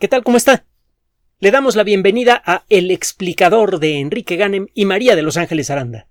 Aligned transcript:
¿Qué 0.00 0.08
tal? 0.08 0.24
¿Cómo 0.24 0.36
está? 0.36 0.66
Le 1.38 1.52
damos 1.52 1.76
la 1.76 1.84
bienvenida 1.84 2.42
a 2.44 2.64
El 2.68 2.90
explicador 2.90 3.78
de 3.78 4.00
Enrique 4.00 4.34
Ganem 4.34 4.66
y 4.74 4.86
María 4.86 5.14
de 5.14 5.22
Los 5.22 5.36
Ángeles 5.36 5.70
Aranda. 5.70 6.08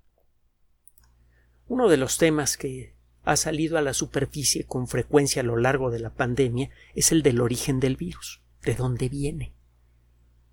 Uno 1.66 1.90
de 1.90 1.98
los 1.98 2.16
temas 2.16 2.56
que 2.56 2.94
ha 3.24 3.36
salido 3.36 3.76
a 3.76 3.82
la 3.82 3.92
superficie 3.92 4.64
con 4.64 4.88
frecuencia 4.88 5.42
a 5.42 5.44
lo 5.44 5.58
largo 5.58 5.90
de 5.90 6.00
la 6.00 6.14
pandemia 6.14 6.70
es 6.94 7.12
el 7.12 7.22
del 7.22 7.42
origen 7.42 7.78
del 7.78 7.96
virus. 7.96 8.42
¿De 8.62 8.74
dónde 8.74 9.10
viene? 9.10 9.54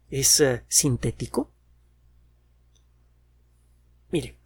¿Es 0.09 0.41
uh, 0.41 0.59
sintético? 0.67 1.53
Mire, 4.11 4.37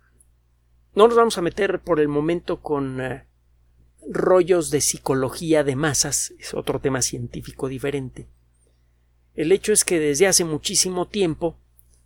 no 0.94 1.08
nos 1.08 1.18
vamos 1.18 1.40
a 1.40 1.42
meter 1.42 1.82
por 1.82 2.00
el 2.00 2.08
momento 2.08 2.62
con 2.62 3.02
uh, 3.02 3.22
rollos 4.08 4.70
de 4.70 4.82
psicología 4.82 5.64
de 5.64 5.76
masas, 5.76 6.36
es 6.38 6.54
otro 6.54 6.80
tema 6.80 7.02
científico 7.02 7.68
diferente. 7.68 8.30
El 9.36 9.52
hecho 9.52 9.74
es 9.74 9.84
que 9.84 10.00
desde 10.00 10.28
hace 10.28 10.46
muchísimo 10.46 11.08
tiempo 11.08 11.58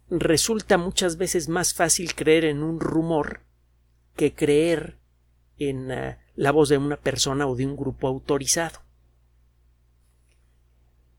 resulta 0.09 0.77
muchas 0.77 1.17
veces 1.17 1.47
más 1.47 1.73
fácil 1.73 2.15
creer 2.15 2.45
en 2.45 2.63
un 2.63 2.79
rumor 2.79 3.41
que 4.15 4.33
creer 4.33 4.97
en 5.57 5.91
uh, 5.91 6.15
la 6.35 6.51
voz 6.51 6.69
de 6.69 6.77
una 6.77 6.97
persona 6.97 7.47
o 7.47 7.55
de 7.55 7.65
un 7.65 7.75
grupo 7.75 8.07
autorizado. 8.07 8.79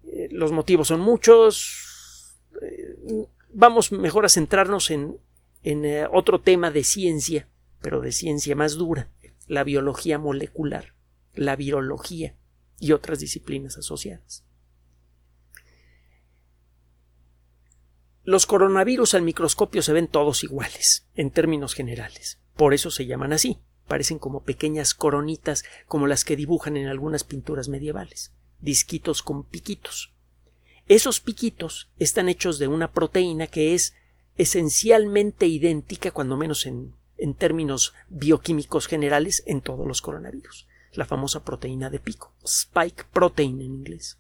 Eh, 0.05 0.28
los 0.33 0.50
motivos 0.50 0.88
son 0.88 1.00
muchos. 1.00 2.41
Eh, 2.61 3.27
vamos 3.52 3.92
mejor 3.92 4.24
a 4.24 4.28
centrarnos 4.28 4.91
en, 4.91 5.05
uh, 5.05 6.08
otro 6.12 6.41
tema 6.41 6.72
de 6.72 6.83
ciencia, 6.83 7.48
pero 7.80 8.00
de 8.00 8.11
ciencia 8.11 8.56
más 8.56 8.74
dura, 8.74 9.08
la 9.47 9.62
biología 9.62 10.19
molecular, 10.19 10.95
la 11.34 11.55
virología 11.55 12.34
y 12.80 12.92
otras 12.92 13.20
disciplinas 13.20 13.78
asociadas. 13.78 14.45
Los 18.24 18.45
coronavirus 18.45 19.14
al 19.14 19.22
microscopio 19.22 19.81
se 19.81 19.94
ven 19.94 20.06
todos 20.06 20.44
iguales, 20.44 21.06
en 21.14 21.31
términos 21.31 21.75
generales. 21.75 22.39
Por 22.55 22.75
eso 22.75 22.91
se 22.91 23.06
llaman 23.06 23.33
así. 23.33 23.58
Parecen 23.89 24.19
como 24.19 24.44
pequeñas 24.44 24.92
coronitas 24.92 25.64
como 25.89 26.06
las 26.06 26.25
que 26.25 26.36
dibujan 26.36 26.77
en 26.77 26.86
algunas 26.86 27.25
pinturas 27.25 27.69
medievales, 27.69 28.33
disquitos 28.61 29.22
con 29.22 29.44
piquitos. 29.44 30.12
Esos 30.86 31.20
piquitos 31.20 31.89
están 31.98 32.28
hechos 32.28 32.59
de 32.59 32.69
una 32.69 32.92
proteína 32.92 33.47
que 33.47 33.75
es 33.75 33.94
esencialmente 34.37 35.47
idéntica, 35.47 36.11
cuando 36.11 36.37
menos 36.37 36.66
en, 36.66 36.94
en 37.16 37.34
términos 37.34 37.94
bioquímicos 38.11 38.87
generales, 38.87 39.42
en 39.47 39.62
todos 39.62 39.87
los 39.87 40.03
coronavirus. 40.03 40.66
La 40.92 41.06
famosa 41.06 41.42
proteína 41.42 41.89
de 41.89 42.00
pico, 42.00 42.34
spike 42.44 43.06
protein 43.12 43.61
en 43.61 43.66
inglés. 43.66 44.19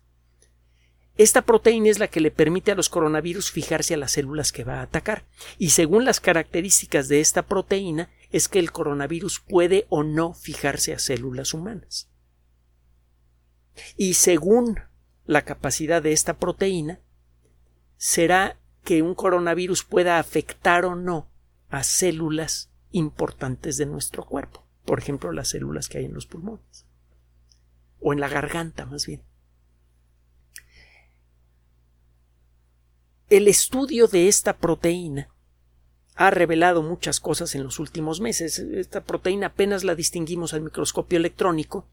Esta 1.20 1.42
proteína 1.42 1.90
es 1.90 1.98
la 1.98 2.08
que 2.08 2.22
le 2.22 2.30
permite 2.30 2.72
a 2.72 2.74
los 2.74 2.88
coronavirus 2.88 3.50
fijarse 3.50 3.92
a 3.92 3.98
las 3.98 4.12
células 4.12 4.52
que 4.52 4.64
va 4.64 4.76
a 4.76 4.84
atacar. 4.84 5.26
Y 5.58 5.68
según 5.68 6.06
las 6.06 6.18
características 6.18 7.08
de 7.08 7.20
esta 7.20 7.42
proteína, 7.42 8.08
es 8.30 8.48
que 8.48 8.58
el 8.58 8.72
coronavirus 8.72 9.40
puede 9.40 9.84
o 9.90 10.02
no 10.02 10.32
fijarse 10.32 10.94
a 10.94 10.98
células 10.98 11.52
humanas. 11.52 12.08
Y 13.98 14.14
según 14.14 14.80
la 15.26 15.42
capacidad 15.42 16.00
de 16.00 16.12
esta 16.12 16.38
proteína, 16.38 17.00
será 17.98 18.58
que 18.82 19.02
un 19.02 19.14
coronavirus 19.14 19.84
pueda 19.84 20.18
afectar 20.20 20.86
o 20.86 20.94
no 20.96 21.30
a 21.68 21.84
células 21.84 22.72
importantes 22.92 23.76
de 23.76 23.84
nuestro 23.84 24.24
cuerpo, 24.24 24.66
por 24.86 24.98
ejemplo, 24.98 25.32
las 25.32 25.48
células 25.48 25.90
que 25.90 25.98
hay 25.98 26.06
en 26.06 26.14
los 26.14 26.24
pulmones 26.24 26.86
o 28.00 28.14
en 28.14 28.20
la 28.20 28.28
garganta 28.30 28.86
más 28.86 29.04
bien. 29.04 29.20
El 33.30 33.46
estudio 33.46 34.08
de 34.08 34.26
esta 34.26 34.56
proteína 34.56 35.28
ha 36.16 36.30
revelado 36.30 36.82
muchas 36.82 37.20
cosas 37.20 37.54
en 37.54 37.62
los 37.62 37.78
últimos 37.78 38.20
meses. 38.20 38.58
Esta 38.58 39.04
proteína 39.04 39.46
apenas 39.46 39.84
la 39.84 39.94
distinguimos 39.94 40.52
al 40.52 40.62
microscopio 40.62 41.16
electrónico, 41.16 41.86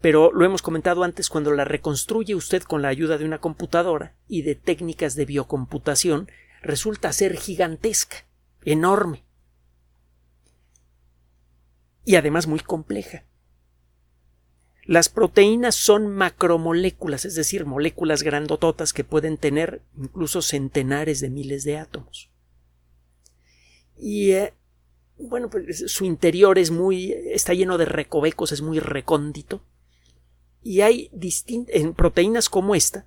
pero 0.00 0.30
lo 0.32 0.44
hemos 0.44 0.62
comentado 0.62 1.02
antes 1.02 1.30
cuando 1.30 1.52
la 1.52 1.64
reconstruye 1.64 2.36
usted 2.36 2.62
con 2.62 2.80
la 2.80 2.88
ayuda 2.88 3.18
de 3.18 3.24
una 3.24 3.40
computadora 3.40 4.14
y 4.28 4.42
de 4.42 4.54
técnicas 4.54 5.16
de 5.16 5.24
biocomputación, 5.24 6.30
resulta 6.62 7.12
ser 7.12 7.36
gigantesca, 7.36 8.18
enorme 8.62 9.24
y 12.04 12.14
además 12.14 12.46
muy 12.46 12.60
compleja. 12.60 13.24
Las 14.88 15.10
proteínas 15.10 15.74
son 15.74 16.08
macromoléculas, 16.08 17.26
es 17.26 17.34
decir, 17.34 17.66
moléculas 17.66 18.22
grandototas 18.22 18.94
que 18.94 19.04
pueden 19.04 19.36
tener 19.36 19.82
incluso 19.98 20.40
centenares 20.40 21.20
de 21.20 21.28
miles 21.28 21.62
de 21.64 21.76
átomos. 21.76 22.30
Y 23.98 24.30
eh, 24.30 24.54
bueno, 25.18 25.50
pues 25.50 25.92
su 25.92 26.06
interior 26.06 26.58
es 26.58 26.70
muy 26.70 27.12
está 27.12 27.52
lleno 27.52 27.76
de 27.76 27.84
recovecos, 27.84 28.50
es 28.50 28.62
muy 28.62 28.78
recóndito. 28.78 29.62
Y 30.62 30.80
hay 30.80 31.10
en 31.68 31.92
proteínas 31.92 32.48
como 32.48 32.74
esta 32.74 33.06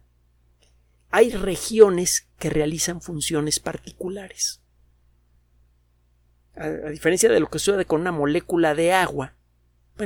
hay 1.09 1.31
regiones 1.31 2.30
que 2.38 2.52
realizan 2.52 3.02
funciones 3.02 3.59
particulares. 3.59 4.62
A, 6.56 6.66
a 6.66 6.90
diferencia 6.92 7.28
de 7.28 7.40
lo 7.40 7.50
que 7.50 7.58
sucede 7.58 7.86
con 7.86 8.02
una 8.02 8.12
molécula 8.12 8.75
de 8.75 8.94
agua, 8.94 9.34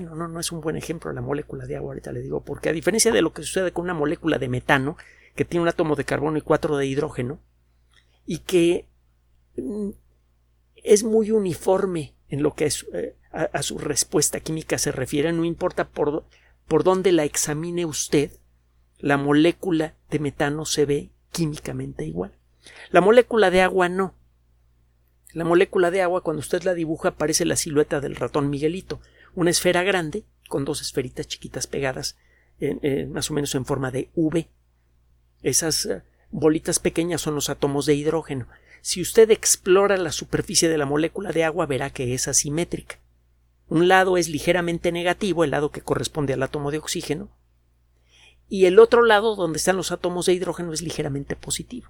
bueno, 0.02 0.14
no, 0.14 0.28
no 0.28 0.42
es 0.42 0.52
un 0.52 0.60
buen 0.60 0.76
ejemplo 0.76 1.14
la 1.14 1.22
molécula 1.22 1.66
de 1.66 1.78
agua, 1.78 1.92
ahorita 1.92 2.12
le 2.12 2.20
digo, 2.20 2.44
porque 2.44 2.68
a 2.68 2.74
diferencia 2.74 3.14
de 3.14 3.22
lo 3.22 3.32
que 3.32 3.44
sucede 3.44 3.72
con 3.72 3.86
una 3.86 3.94
molécula 3.94 4.38
de 4.38 4.50
metano, 4.50 4.98
que 5.36 5.46
tiene 5.46 5.62
un 5.62 5.70
átomo 5.70 5.96
de 5.96 6.04
carbono 6.04 6.38
y 6.38 6.42
cuatro 6.42 6.76
de 6.76 6.86
hidrógeno, 6.86 7.40
y 8.26 8.40
que 8.40 8.90
mm, 9.56 9.92
es 10.84 11.06
muy 11.06 11.32
uniforme 11.32 12.14
en 12.28 12.44
lo 12.44 12.56
que 12.56 12.66
eh, 12.92 13.16
a, 13.32 13.44
a, 13.44 13.64
su 13.64 13.78
respuesta 13.78 14.42
química 14.42 14.78
se 14.78 14.92
refiere, 14.92 15.32
no 15.32 15.46
importa 15.46 15.88
por, 15.88 16.26
por 16.68 16.84
dónde 16.84 17.14
la 17.14 17.24
examine 17.24 17.86
usted, 17.86 18.32
la 19.00 19.16
molécula 19.16 19.96
de 20.10 20.20
metano 20.20 20.66
se 20.66 20.86
ve 20.86 21.12
químicamente 21.32 22.04
igual. 22.04 22.34
La 22.92 23.00
molécula 23.00 23.50
de 23.50 23.62
agua 23.62 23.88
no. 23.88 24.14
La 25.32 25.46
molécula 25.46 25.90
de 25.90 26.02
agua, 26.02 26.22
cuando 26.22 26.42
usted 26.42 26.64
la 26.64 26.74
dibuja, 26.74 27.12
parece 27.12 27.46
la 27.46 27.56
silueta 27.56 28.02
del 28.02 28.18
ratón 28.18 28.50
Miguelito 28.50 29.00
una 29.36 29.52
esfera 29.52 29.84
grande 29.84 30.26
con 30.48 30.66
dos 30.66 30.82
esferitas 30.82 31.28
chiquitas 31.28 31.68
pegadas 31.68 32.18
más 33.10 33.30
o 33.30 33.34
menos 33.34 33.54
en 33.56 33.66
forma 33.66 33.92
de 33.92 34.10
V. 34.16 34.50
Esas 35.44 35.86
uh, 35.86 36.02
bolitas 36.32 36.80
pequeñas 36.80 37.22
son 37.22 37.36
los 37.36 37.50
átomos 37.50 37.86
de 37.86 37.96
hidrógeno. 37.96 38.48
Si 38.82 39.02
usted 39.02 39.30
explora 39.32 39.98
la 39.98 40.12
superficie 40.12 40.70
de 40.70 40.78
la 40.78 40.86
molécula 40.86 41.32
de 41.32 41.44
agua 41.44 41.66
verá 41.66 41.90
que 41.90 42.14
es 42.14 42.28
asimétrica. 42.28 43.00
Un 43.68 43.88
lado 43.88 44.18
es 44.18 44.30
ligeramente 44.30 44.92
negativo, 44.92 45.44
el 45.44 45.52
lado 45.52 45.72
que 45.72 45.82
corresponde 45.82 46.34
al 46.34 46.44
átomo 46.44 46.72
de 46.72 46.78
oxígeno, 46.78 47.30
y 48.48 48.66
el 48.66 48.78
otro 48.78 49.04
lado, 49.04 49.36
donde 49.36 49.58
están 49.58 49.76
los 49.76 49.92
átomos 49.92 50.28
de 50.28 50.34
hidrógeno, 50.34 50.72
es 50.72 50.84
ligeramente 50.84 51.36
positivo. 51.36 51.90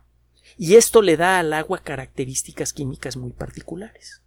Y 0.58 0.76
esto 0.76 1.02
le 1.02 1.18
da 1.18 1.38
al 1.40 1.52
agua 1.52 1.80
características 1.80 2.72
químicas 2.72 3.18
muy 3.18 3.32
particulares. 3.34 4.22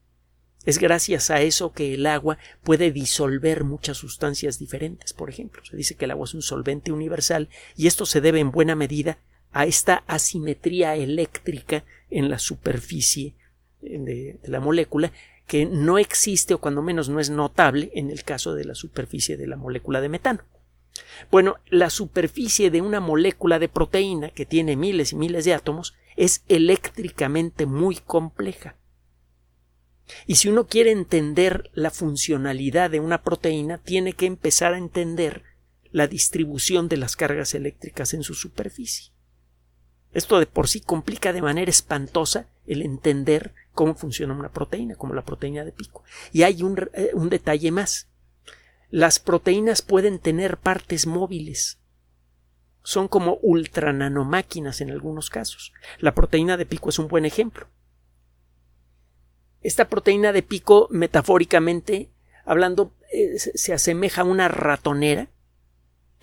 Es 0.69 0.79
gracias 0.79 1.31
a 1.31 1.41
eso 1.41 1.73
que 1.73 1.95
el 1.95 2.05
agua 2.05 2.37
puede 2.63 2.93
disolver 2.93 3.65
muchas 3.65 3.97
sustancias 3.97 4.59
diferentes, 4.59 5.15
por 5.15 5.31
ejemplo. 5.31 5.65
Se 5.65 5.79
dice 5.79 5.95
que 5.95 6.05
el 6.05 6.11
agua 6.11 6.27
es 6.27 6.35
un 6.35 6.43
solvente 6.43 6.93
universal 6.93 7.49
y 7.75 7.87
esto 7.87 8.05
se 8.05 8.21
debe 8.21 8.41
en 8.41 8.51
buena 8.51 8.75
medida 8.75 9.17
a 9.51 9.65
esta 9.65 10.05
asimetría 10.07 10.95
eléctrica 10.95 11.85
en 12.11 12.29
la 12.29 12.39
superficie 12.39 13.33
de, 13.81 14.37
de 14.43 14.49
la 14.49 14.61
molécula 14.61 15.11
que 15.47 15.65
no 15.65 15.97
existe 15.97 16.53
o 16.53 16.59
cuando 16.59 16.83
menos 16.83 17.09
no 17.09 17.19
es 17.19 17.31
notable 17.31 17.91
en 17.95 18.11
el 18.11 18.23
caso 18.23 18.55
de 18.55 18.67
la 18.67 18.75
superficie 18.75 19.39
de 19.39 19.47
la 19.47 19.57
molécula 19.57 20.03
de 20.03 20.11
metano. 20.11 20.41
Bueno, 21.31 21.57
la 21.71 21.89
superficie 21.89 22.71
de 22.71 22.83
una 22.83 23.01
molécula 23.01 23.59
de 23.59 23.71
proteína 23.71 24.29
que 24.29 24.45
tiene 24.45 24.77
miles 24.77 25.13
y 25.13 25.17
miles 25.17 25.47
de 25.47 25.55
átomos 25.55 25.97
es 26.17 26.45
eléctricamente 26.47 27.65
muy 27.65 27.97
compleja. 27.97 28.77
Y 30.27 30.37
si 30.37 30.49
uno 30.49 30.67
quiere 30.67 30.91
entender 30.91 31.71
la 31.75 31.91
funcionalidad 31.91 32.91
de 32.91 33.01
una 33.01 33.23
proteína, 33.23 33.79
tiene 33.79 34.13
que 34.13 34.27
empezar 34.27 34.75
a 34.75 34.79
entender 34.79 35.43
la 35.91 36.07
distribución 36.07 36.89
de 36.89 36.97
las 36.97 37.17
cargas 37.17 37.55
eléctricas 37.55 38.15
en 38.15 38.23
su 38.23 38.35
superficie. 38.35 39.13
Esto 40.13 40.39
de 40.39 40.47
por 40.47 40.69
sí 40.69 40.81
complica 40.81 41.33
de 41.33 41.43
manera 41.43 41.71
espantosa 41.71 42.47
el 42.67 42.83
entender 42.83 43.55
cómo 43.73 43.95
funciona 43.95 44.35
una 44.35 44.51
proteína, 44.51 44.97
como 44.97 45.15
la 45.15 45.25
proteína 45.25 45.65
de 45.65 45.73
pico. 45.73 46.03
Y 46.33 46.43
hay 46.43 46.63
un, 46.63 46.91
eh, 46.95 47.11
detalle 47.15 47.71
más. 47.71 48.09
Las 48.91 49.19
proteínas 49.19 49.83
pueden 49.83 50.19
tener 50.19 50.57
partes 50.57 51.07
móviles. 51.07 51.79
Son 52.83 53.07
como 53.07 53.39
ultrananomáquinas 53.43 54.81
en 54.81 54.91
algunos 54.91 55.29
casos. 55.29 55.73
La 55.99 56.15
proteína 56.15 56.57
de 56.57 56.65
pico 56.65 56.89
es 56.89 56.99
un 56.99 57.09
buen 57.09 57.27
ejemplo. 57.27 57.69
Esta 59.63 59.89
proteína 59.89 60.33
de 60.33 60.43
pico, 60.43 60.89
metafóricamente 60.91 62.11
hablando, 62.45 62.93
eh, 63.13 63.39
se 63.39 63.73
asemeja 63.73 64.23
a 64.23 64.25
una 64.25 64.49
ratonera 64.49 65.29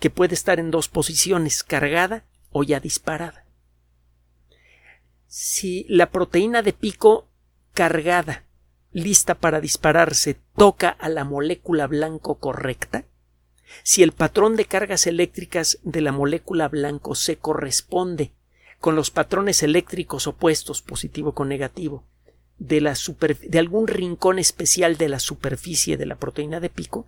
que 0.00 0.10
puede 0.10 0.34
estar 0.34 0.58
en 0.58 0.70
dos 0.70 0.88
posiciones, 0.88 1.62
cargada 1.62 2.24
o 2.50 2.62
ya 2.62 2.80
disparada. 2.80 3.44
Si 5.26 5.84
la 5.88 6.10
proteína 6.10 6.62
de 6.62 6.72
pico 6.72 7.28
cargada, 7.74 8.44
lista 8.92 9.34
para 9.34 9.60
dispararse, 9.60 10.38
toca 10.56 10.88
a 10.88 11.08
la 11.08 11.24
molécula 11.24 11.86
blanco 11.86 12.38
correcta, 12.38 13.04
si 13.82 14.02
el 14.02 14.12
patrón 14.12 14.56
de 14.56 14.64
cargas 14.64 15.06
eléctricas 15.06 15.78
de 15.82 16.00
la 16.00 16.12
molécula 16.12 16.68
blanco 16.68 17.14
se 17.14 17.36
corresponde 17.36 18.32
con 18.78 18.94
los 18.96 19.10
patrones 19.10 19.62
eléctricos 19.62 20.26
opuestos, 20.26 20.82
positivo 20.82 21.34
con 21.34 21.48
negativo, 21.48 22.04
de, 22.58 22.80
la 22.80 22.94
de 22.94 23.58
algún 23.58 23.86
rincón 23.86 24.38
especial 24.38 24.96
de 24.96 25.08
la 25.08 25.20
superficie 25.20 25.96
de 25.96 26.06
la 26.06 26.16
proteína 26.16 26.60
de 26.60 26.70
pico, 26.70 27.06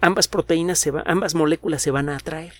ambas 0.00 0.28
proteínas 0.28 0.88
ambas 1.06 1.34
moléculas 1.34 1.82
se 1.82 1.90
van 1.90 2.08
a 2.08 2.16
atraer. 2.16 2.52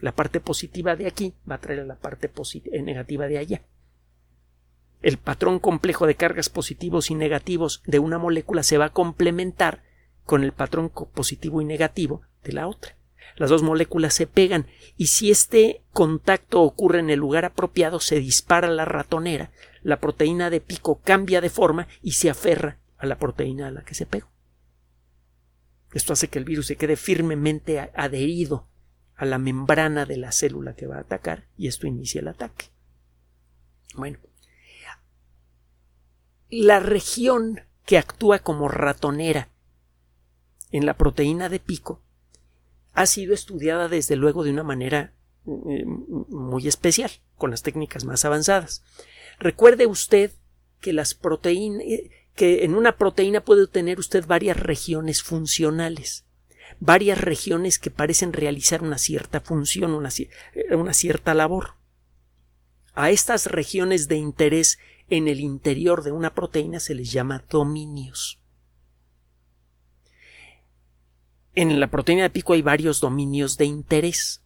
La 0.00 0.12
parte 0.12 0.40
positiva 0.40 0.96
de 0.96 1.06
aquí 1.06 1.34
va 1.48 1.54
a 1.54 1.58
atraer 1.58 1.80
a 1.80 1.84
la 1.84 1.96
parte 1.96 2.30
eh, 2.72 2.82
negativa 2.82 3.28
de 3.28 3.38
allá. 3.38 3.62
El 5.00 5.18
patrón 5.18 5.58
complejo 5.58 6.06
de 6.06 6.16
cargas 6.16 6.48
positivos 6.48 7.10
y 7.10 7.14
negativos 7.14 7.82
de 7.86 7.98
una 7.98 8.18
molécula 8.18 8.62
se 8.62 8.78
va 8.78 8.86
a 8.86 8.92
complementar 8.92 9.82
con 10.24 10.44
el 10.44 10.52
patrón 10.52 10.90
positivo 10.90 11.60
y 11.60 11.64
negativo 11.64 12.22
de 12.44 12.52
la 12.52 12.68
otra. 12.68 12.96
Las 13.36 13.50
dos 13.50 13.62
moléculas 13.62 14.14
se 14.14 14.26
pegan 14.26 14.66
y 14.96 15.06
si 15.06 15.30
este 15.30 15.82
contacto 15.92 16.62
ocurre 16.62 17.00
en 17.00 17.10
el 17.10 17.18
lugar 17.18 17.44
apropiado 17.44 18.00
se 18.00 18.20
dispara 18.20 18.68
la 18.68 18.84
ratonera, 18.84 19.50
la 19.82 20.00
proteína 20.00 20.50
de 20.50 20.60
pico 20.60 21.00
cambia 21.02 21.40
de 21.40 21.50
forma 21.50 21.88
y 22.02 22.12
se 22.12 22.30
aferra 22.30 22.78
a 22.98 23.06
la 23.06 23.18
proteína 23.18 23.68
a 23.68 23.70
la 23.70 23.82
que 23.82 23.94
se 23.94 24.06
pegó. 24.06 24.28
Esto 25.92 26.12
hace 26.12 26.28
que 26.28 26.38
el 26.38 26.44
virus 26.44 26.66
se 26.66 26.76
quede 26.76 26.96
firmemente 26.96 27.80
adherido 27.94 28.68
a 29.14 29.24
la 29.24 29.38
membrana 29.38 30.06
de 30.06 30.16
la 30.16 30.32
célula 30.32 30.74
que 30.74 30.86
va 30.86 30.96
a 30.96 31.00
atacar 31.00 31.48
y 31.56 31.68
esto 31.68 31.86
inicia 31.86 32.20
el 32.20 32.28
ataque. 32.28 32.66
Bueno, 33.94 34.18
la 36.48 36.80
región 36.80 37.60
que 37.84 37.98
actúa 37.98 38.38
como 38.38 38.68
ratonera 38.68 39.48
en 40.70 40.86
la 40.86 40.96
proteína 40.96 41.48
de 41.48 41.60
pico 41.60 42.02
ha 42.92 43.06
sido 43.06 43.34
estudiada 43.34 43.88
desde 43.88 44.16
luego 44.16 44.44
de 44.44 44.50
una 44.50 44.62
manera 44.62 45.14
eh, 45.46 45.84
muy 45.86 46.68
especial, 46.68 47.10
con 47.36 47.50
las 47.50 47.62
técnicas 47.62 48.04
más 48.04 48.24
avanzadas. 48.24 48.84
Recuerde 49.38 49.86
usted 49.86 50.30
que 50.80 50.92
las 50.92 51.14
proteínas, 51.14 51.82
eh, 51.82 52.10
que 52.34 52.64
en 52.64 52.74
una 52.74 52.96
proteína 52.96 53.44
puede 53.44 53.66
tener 53.66 53.98
usted 53.98 54.26
varias 54.26 54.56
regiones 54.56 55.22
funcionales, 55.22 56.26
varias 56.80 57.20
regiones 57.20 57.78
que 57.78 57.90
parecen 57.90 58.32
realizar 58.32 58.82
una 58.82 58.98
cierta 58.98 59.40
función, 59.40 59.94
una, 59.94 60.10
eh, 60.54 60.74
una 60.76 60.92
cierta 60.92 61.34
labor. 61.34 61.74
A 62.94 63.10
estas 63.10 63.46
regiones 63.46 64.08
de 64.08 64.16
interés 64.16 64.78
en 65.08 65.28
el 65.28 65.40
interior 65.40 66.02
de 66.02 66.12
una 66.12 66.34
proteína 66.34 66.78
se 66.78 66.94
les 66.94 67.10
llama 67.10 67.44
dominios. 67.48 68.41
En 71.54 71.80
la 71.80 71.90
proteína 71.90 72.22
de 72.22 72.30
pico 72.30 72.54
hay 72.54 72.62
varios 72.62 73.00
dominios 73.00 73.58
de 73.58 73.66
interés, 73.66 74.42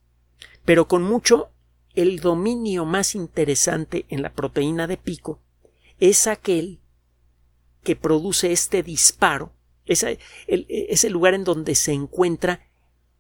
pero 0.65 0.89
con 0.89 1.03
mucho 1.03 1.53
el 1.95 2.19
dominio 2.21 2.85
más 2.85 3.15
interesante 3.15 4.07
en 4.09 4.23
la 4.23 4.33
proteína 4.33 4.87
de 4.87 4.97
pico 4.97 5.41
es 5.99 6.27
aquel 6.27 6.81
que 7.85 7.95
produce 7.95 8.51
este 8.51 8.83
disparo, 8.83 9.53
es 9.85 10.05
el, 10.05 11.13
lugar 11.13 11.35
en 11.35 11.45
donde 11.45 11.77
se 11.77 11.93
encuentra 11.93 12.67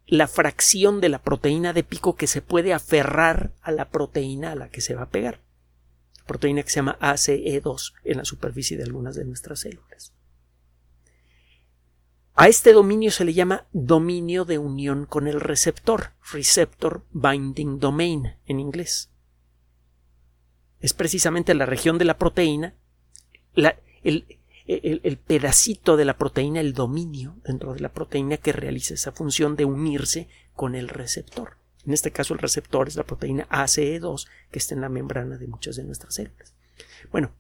la 0.09 0.27
fracción 0.27 1.01
de 1.01 1.09
la 1.09 1.23
proteína 1.23 1.73
de 1.73 1.85
pico 1.85 2.17
que 2.17 2.27
se 2.27 2.43
puede 2.43 2.73
aferrar 2.73 3.55
a 3.63 3.71
la 3.71 3.89
proteína 3.91 4.53
a 4.53 4.57
la 4.57 4.69
que 4.69 4.81
se 4.81 4.97
va 4.97 5.03
a 5.03 5.11
pegar. 5.11 5.41
Proteína 6.27 6.65
que 6.65 6.71
se 6.71 6.77
llama 6.77 6.99
ACE2 7.01 7.95
en 8.03 8.17
la 8.19 8.25
superficie 8.25 8.77
de 8.77 8.83
algunas 8.83 9.15
de 9.15 9.25
nuestras 9.25 9.61
células. 9.61 10.16
A 12.39 12.49
este 12.49 12.75
dominio 12.75 13.11
se 13.11 13.25
le 13.25 13.33
llama 13.33 13.67
dominio 13.73 14.45
de 14.45 14.59
unión 14.59 15.07
con 15.07 15.27
el 15.27 15.41
receptor, 15.41 16.13
receptor 16.31 17.03
binding 17.13 17.79
domain 17.79 18.37
en 18.45 18.61
inglés. 18.61 19.11
Es 20.79 20.93
precisamente 20.93 21.55
la 21.55 21.65
región 21.65 21.97
de 21.97 22.05
la 22.05 22.19
proteína, 22.19 22.75
el, 23.55 24.27
el, 24.67 25.17
pedacito 25.17 25.97
de 25.97 26.05
la 26.05 26.19
proteína, 26.19 26.61
el 26.61 26.75
dominio 26.75 27.39
dentro 27.43 27.73
de 27.73 27.81
la 27.81 27.95
proteína 27.95 28.37
que 28.37 28.53
realiza 28.53 28.93
esa 28.93 29.13
función 29.13 29.57
de 29.57 29.65
unirse 29.65 30.29
con 30.53 30.75
el 30.75 30.91
receptor. 30.91 31.57
En 31.87 31.95
este 31.95 32.11
caso 32.11 32.35
el 32.35 32.41
receptor 32.41 32.87
es 32.87 32.97
la 32.97 33.05
proteína 33.05 33.49
ACE2 33.49 34.29
que 34.51 34.59
está 34.59 34.75
en 34.75 34.83
la 34.83 34.91
membrana 34.91 35.39
de 35.39 35.47
muchas 35.47 35.77
de 35.77 35.85
nuestras 35.85 36.15
células. 36.15 36.55
Bueno, 37.11 37.33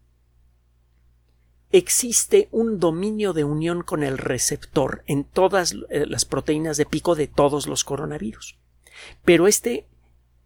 existe 1.76 2.48
un 2.52 2.80
dominio 2.80 3.32
de 3.32 3.44
unión 3.44 3.82
con 3.82 4.02
el 4.02 4.18
receptor 4.18 5.02
en 5.06 5.24
todas 5.24 5.74
eh, 5.90 6.06
las 6.06 6.24
proteínas 6.24 6.76
de 6.76 6.86
pico 6.86 7.14
de 7.14 7.26
todos 7.26 7.66
los 7.66 7.84
coronavirus. 7.84 8.56
Pero 9.24 9.46
este 9.46 9.86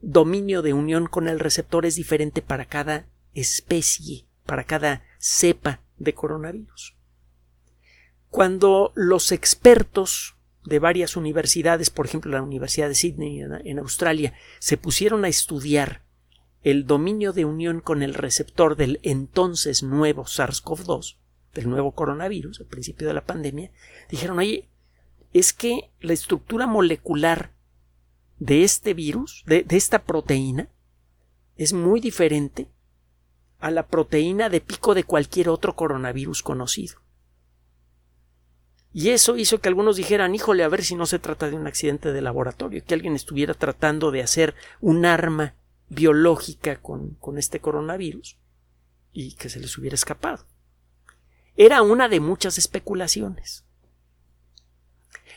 dominio 0.00 0.62
de 0.62 0.72
unión 0.72 1.06
con 1.06 1.28
el 1.28 1.38
receptor 1.38 1.86
es 1.86 1.94
diferente 1.94 2.42
para 2.42 2.64
cada 2.64 3.06
especie, 3.34 4.24
para 4.44 4.64
cada 4.64 5.04
cepa 5.18 5.80
de 5.98 6.14
coronavirus. 6.14 6.96
Cuando 8.28 8.92
los 8.94 9.30
expertos 9.30 10.36
de 10.64 10.78
varias 10.78 11.16
universidades, 11.16 11.90
por 11.90 12.06
ejemplo 12.06 12.32
la 12.32 12.42
Universidad 12.42 12.88
de 12.88 12.94
Sydney 12.94 13.40
en 13.40 13.78
Australia, 13.78 14.34
se 14.58 14.76
pusieron 14.76 15.24
a 15.24 15.28
estudiar 15.28 16.02
el 16.62 16.86
dominio 16.86 17.32
de 17.32 17.44
unión 17.44 17.80
con 17.80 18.02
el 18.02 18.14
receptor 18.14 18.76
del 18.76 19.00
entonces 19.02 19.82
nuevo 19.82 20.24
SARS-CoV-2, 20.24 21.16
del 21.54 21.68
nuevo 21.68 21.92
coronavirus, 21.92 22.60
al 22.60 22.66
principio 22.66 23.08
de 23.08 23.14
la 23.14 23.24
pandemia, 23.24 23.70
dijeron, 24.10 24.38
oye, 24.38 24.68
es 25.32 25.52
que 25.52 25.90
la 26.00 26.12
estructura 26.12 26.66
molecular 26.66 27.52
de 28.38 28.64
este 28.64 28.94
virus, 28.94 29.42
de, 29.46 29.62
de 29.62 29.76
esta 29.76 30.02
proteína, 30.04 30.68
es 31.56 31.72
muy 31.72 32.00
diferente 32.00 32.68
a 33.58 33.70
la 33.70 33.86
proteína 33.86 34.48
de 34.48 34.60
pico 34.60 34.94
de 34.94 35.04
cualquier 35.04 35.48
otro 35.48 35.76
coronavirus 35.76 36.42
conocido. 36.42 37.00
Y 38.92 39.10
eso 39.10 39.36
hizo 39.36 39.60
que 39.60 39.68
algunos 39.68 39.96
dijeran, 39.96 40.34
híjole, 40.34 40.64
a 40.64 40.68
ver 40.68 40.82
si 40.82 40.96
no 40.96 41.06
se 41.06 41.18
trata 41.18 41.48
de 41.48 41.56
un 41.56 41.66
accidente 41.66 42.12
de 42.12 42.22
laboratorio, 42.22 42.82
que 42.84 42.94
alguien 42.94 43.14
estuviera 43.14 43.54
tratando 43.54 44.10
de 44.10 44.22
hacer 44.22 44.54
un 44.80 45.04
arma 45.04 45.54
biológica 45.90 46.80
con, 46.80 47.10
con 47.16 47.36
este 47.36 47.60
coronavirus 47.60 48.38
y 49.12 49.34
que 49.34 49.50
se 49.50 49.60
les 49.60 49.76
hubiera 49.76 49.94
escapado. 49.94 50.46
Era 51.56 51.82
una 51.82 52.08
de 52.08 52.20
muchas 52.20 52.56
especulaciones. 52.56 53.64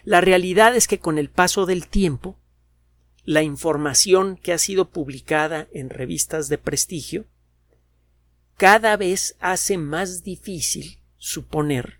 La 0.03 0.21
realidad 0.21 0.75
es 0.75 0.87
que 0.87 0.99
con 0.99 1.17
el 1.17 1.29
paso 1.29 1.65
del 1.65 1.87
tiempo, 1.87 2.39
la 3.25 3.41
información 3.41 4.37
que 4.37 4.53
ha 4.53 4.57
sido 4.57 4.89
publicada 4.89 5.67
en 5.73 5.89
revistas 5.89 6.49
de 6.49 6.57
prestigio 6.57 7.25
cada 8.57 8.95
vez 8.97 9.35
hace 9.39 9.77
más 9.77 10.23
difícil 10.23 10.99
suponer 11.17 11.99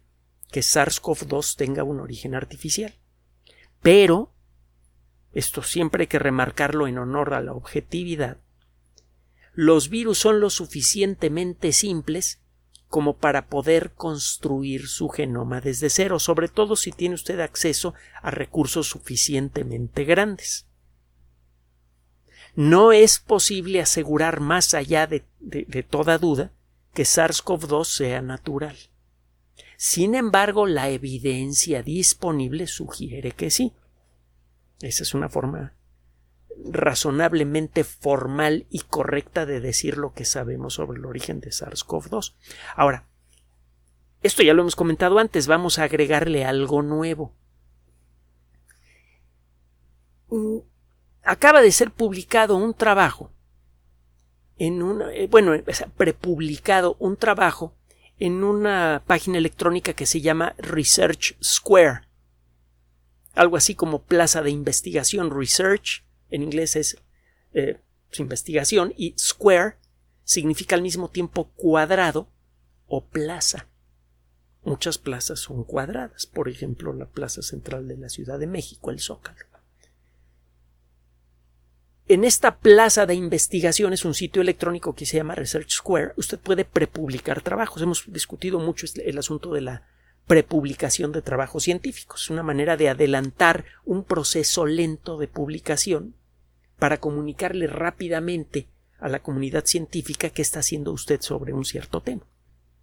que 0.51 0.60
SARS-CoV-2 0.60 1.55
tenga 1.55 1.83
un 1.83 2.00
origen 2.00 2.36
artificial. 2.36 2.93
Pero, 3.81 4.32
esto 5.33 5.63
siempre 5.63 6.03
hay 6.03 6.07
que 6.07 6.19
remarcarlo 6.19 6.87
en 6.87 6.97
honor 6.97 7.33
a 7.33 7.41
la 7.41 7.53
objetividad, 7.53 8.37
los 9.53 9.89
virus 9.89 10.17
son 10.17 10.39
lo 10.39 10.49
suficientemente 10.49 11.73
simples 11.73 12.39
como 12.87 13.17
para 13.17 13.47
poder 13.47 13.93
construir 13.93 14.87
su 14.87 15.09
genoma 15.09 15.61
desde 15.61 15.89
cero, 15.89 16.19
sobre 16.19 16.47
todo 16.47 16.75
si 16.75 16.91
tiene 16.91 17.15
usted 17.15 17.39
acceso 17.39 17.93
a 18.21 18.31
recursos 18.31 18.87
suficientemente 18.87 20.05
grandes. 20.05 20.67
No 22.55 22.91
es 22.91 23.17
posible 23.19 23.81
asegurar 23.81 24.41
más 24.41 24.73
allá 24.73 25.07
de, 25.07 25.23
toda 25.89 26.19
duda 26.19 26.51
que 26.93 27.03
SARS-CoV-2 27.03 27.85
sea 27.85 28.21
natural. 28.21 28.77
Sin 29.77 30.13
embargo, 30.13 30.67
la 30.67 30.89
evidencia 30.89 31.81
disponible 31.81 32.67
sugiere 32.67 33.31
que 33.31 33.49
sí. 33.49 33.73
Esa 34.83 35.03
es 35.03 35.13
una 35.13 35.29
forma 35.29 35.73
razonablemente 36.65 37.85
formal 37.85 38.67
y 38.69 38.81
correcta 38.81 39.45
de 39.45 39.61
decir 39.61 39.97
lo 39.97 40.13
que 40.13 40.25
sabemos 40.25 40.75
sobre 40.75 40.99
el 40.99 41.05
origen 41.05 41.39
de 41.39 41.51
SARS-CoV-2. 41.51 42.35
Ahora, 42.75 43.07
esto 44.21 44.43
ya 44.43 44.53
lo 44.53 44.61
hemos 44.61 44.75
comentado 44.75 45.19
antes, 45.19 45.47
vamos 45.47 45.79
a 45.79 45.83
agregarle 45.83 46.43
algo 46.43 46.81
nuevo. 46.81 47.33
Mm, 50.27 50.57
acaba 51.23 51.61
de 51.61 51.71
ser 51.71 51.91
publicado 51.91 52.57
un 52.57 52.73
trabajo 52.73 53.31
en 54.57 54.83
una, 54.83 55.13
eh, 55.13 55.27
bueno, 55.27 55.53
prepublicado 55.95 56.97
un 56.99 57.15
trabajo 57.15 57.73
en 58.19 58.43
una 58.43 59.01
página 59.07 59.37
electrónica 59.37 59.93
que 59.93 60.05
se 60.05 60.19
llama 60.19 60.55
Research 60.57 61.37
Square. 61.41 62.01
Algo 63.33 63.57
así 63.57 63.75
como 63.75 64.03
plaza 64.03 64.41
de 64.41 64.51
investigación, 64.51 65.31
research 65.31 66.03
en 66.29 66.43
inglés 66.43 66.75
es 66.75 66.97
eh, 67.53 67.79
su 68.09 68.21
investigación 68.21 68.93
y 68.95 69.15
square 69.17 69.75
significa 70.23 70.75
al 70.75 70.81
mismo 70.81 71.09
tiempo 71.09 71.49
cuadrado 71.55 72.29
o 72.87 73.05
plaza. 73.05 73.67
Muchas 74.63 74.97
plazas 74.97 75.39
son 75.39 75.63
cuadradas, 75.63 76.25
por 76.25 76.47
ejemplo 76.47 76.93
la 76.93 77.07
plaza 77.07 77.41
central 77.41 77.87
de 77.87 77.97
la 77.97 78.09
Ciudad 78.09 78.39
de 78.39 78.47
México, 78.47 78.91
el 78.91 78.99
Zócalo. 78.99 79.53
En 82.07 82.25
esta 82.25 82.59
plaza 82.59 83.05
de 83.05 83.15
investigación 83.15 83.93
es 83.93 84.03
un 84.03 84.13
sitio 84.13 84.41
electrónico 84.41 84.93
que 84.93 85.05
se 85.05 85.17
llama 85.17 85.35
Research 85.35 85.71
Square. 85.71 86.13
Usted 86.17 86.37
puede 86.37 86.65
prepublicar 86.65 87.41
trabajos. 87.41 87.81
Hemos 87.81 88.03
discutido 88.11 88.59
mucho 88.59 88.85
el 89.03 89.17
asunto 89.17 89.53
de 89.53 89.61
la 89.61 89.87
prepublicación 90.27 91.12
de 91.12 91.22
trabajos 91.22 91.63
científicos. 91.63 92.30
Una 92.30 92.44
manera 92.44 92.77
de 92.77 92.89
adelantar 92.89 93.65
un 93.86 94.03
proceso 94.03 94.65
lento 94.65 95.18
de 95.18 95.27
publicación 95.27 96.15
para 96.80 97.00
comunicarle 97.00 97.68
rápidamente 97.68 98.68
a 99.00 99.10
la 99.10 99.22
comunidad 99.22 99.65
científica 99.65 100.30
qué 100.30 100.42
está 100.42 100.60
haciendo 100.60 100.92
usted 100.92 101.22
sobre 101.22 101.53
un 101.53 101.65
cierto 101.65 102.01
tema. 102.01 102.25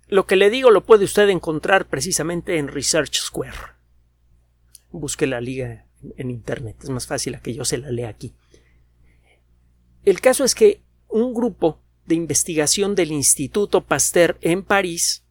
Lo 0.07 0.27
que 0.27 0.37
le 0.37 0.51
digo 0.51 0.71
lo 0.71 0.85
puede 0.85 1.05
usted 1.05 1.29
encontrar 1.29 1.87
precisamente 1.87 2.59
en 2.59 2.69
Research 2.69 3.15
Square. 3.15 3.57
Busque 4.91 5.27
la 5.27 5.41
liga 5.41 5.87
en 6.17 6.31
Internet, 6.31 6.77
es 6.83 6.91
más 6.91 7.07
fácil 7.07 7.35
a 7.37 7.41
que 7.41 7.55
yo 7.55 7.65
se 7.65 7.79
la 7.79 7.91
lea 7.91 8.09
aquí. 8.09 8.35
El 10.05 10.21
caso 10.21 10.45
es 10.45 10.55
que 10.55 10.83
un 11.09 11.33
grupo 11.33 11.81
de 12.07 12.15
investigación 12.15 12.95
del 12.95 13.13
Instituto 13.13 13.83
Pasteur 13.83 14.37
en 14.41 14.65
París, 14.65 15.25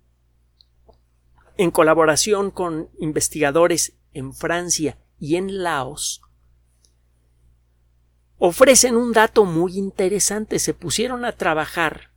en 1.60 1.70
colaboración 1.72 2.52
con 2.52 2.90
investigadores 3.00 3.98
en 4.14 4.34
Francia 4.34 4.98
y 5.20 5.36
en 5.36 5.62
Laos, 5.62 6.22
ofrecen 8.38 8.96
un 8.96 9.12
dato 9.12 9.44
muy 9.44 9.78
interesante. 9.78 10.60
Se 10.60 10.74
pusieron 10.74 11.26
a 11.26 11.34
trabajar 11.34 12.14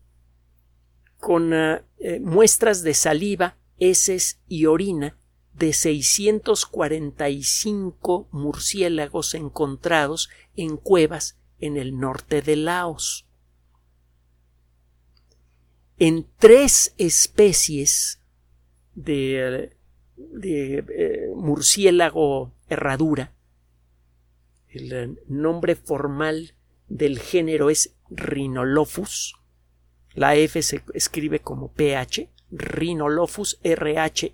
con 1.18 1.52
eh, 1.52 1.82
eh, 1.98 2.20
muestras 2.20 2.84
de 2.84 2.94
saliva, 2.94 3.56
heces 3.78 4.38
y 4.46 4.66
orina 4.66 5.18
de 5.54 5.72
645 5.72 8.28
murciélagos 8.30 9.34
encontrados 9.34 10.30
en 10.54 10.76
cuevas 10.76 11.36
en 11.58 11.78
el 11.78 11.98
norte 11.98 12.42
de 12.42 12.54
Laos. 12.54 13.26
En 15.98 16.28
tres 16.38 16.94
especies 16.96 18.21
de, 18.94 19.70
eh, 20.42 21.30
murciélago 21.34 22.52
herradura, 22.68 23.32
el 24.68 25.18
nombre 25.28 25.76
formal 25.76 26.54
del 26.88 27.18
género 27.18 27.70
es 27.70 27.94
Rhinolophus, 28.10 29.34
la 30.14 30.34
F 30.36 30.62
se 30.62 30.82
escribe 30.94 31.40
como 31.40 31.72
PH, 31.72 32.28
Rhinolophus, 32.50 33.58
R-H-I-N-O-L-O-P-H-U-S. 33.62 34.26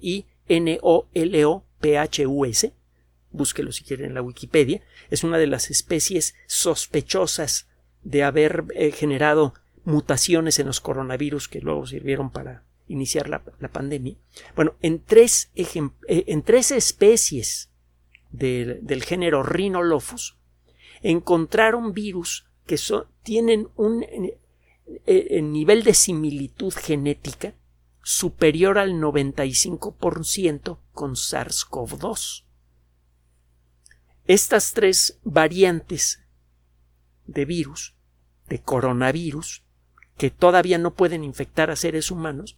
Búsquelo 3.30 3.70
si 3.72 3.84
quieren 3.84 4.06
en 4.06 4.14
la 4.14 4.22
Wikipedia. 4.22 4.82
Es 5.10 5.22
una 5.22 5.36
de 5.38 5.46
las 5.46 5.70
especies 5.70 6.34
sospechosas 6.46 7.68
de 8.02 8.24
haber 8.24 8.64
eh, 8.74 8.90
generado 8.90 9.54
mutaciones 9.84 10.58
en 10.58 10.66
los 10.66 10.80
coronavirus 10.80 11.46
que 11.48 11.60
luego 11.60 11.86
sirvieron 11.86 12.30
para 12.30 12.64
iniciar 12.88 13.28
la, 13.28 13.42
pandemia. 13.42 14.16
Bueno, 14.56 14.74
en 14.80 15.02
tres, 15.04 15.50
eh, 15.54 15.66
en 16.08 16.42
tres 16.42 16.70
especies 16.70 17.70
del, 18.30 18.84
del 18.84 19.04
género 19.04 19.42
Rhinolophus 19.42 20.36
encontraron 21.02 21.92
virus 21.92 22.46
que 22.66 22.78
tienen 23.22 23.68
un 23.76 24.04
eh, 25.06 25.42
nivel 25.42 25.84
de 25.84 25.94
similitud 25.94 26.72
genética 26.72 27.54
superior 28.02 28.78
al 28.78 28.92
95% 28.94 30.78
con 30.92 31.14
SARS-CoV-2. 31.14 32.44
Estas 34.26 34.72
tres 34.72 35.18
variantes 35.24 36.20
de 37.26 37.44
virus, 37.44 37.94
de 38.48 38.60
coronavirus, 38.60 39.62
que 40.16 40.30
todavía 40.30 40.78
no 40.78 40.94
pueden 40.94 41.24
infectar 41.24 41.70
a 41.70 41.76
seres 41.76 42.10
humanos, 42.10 42.57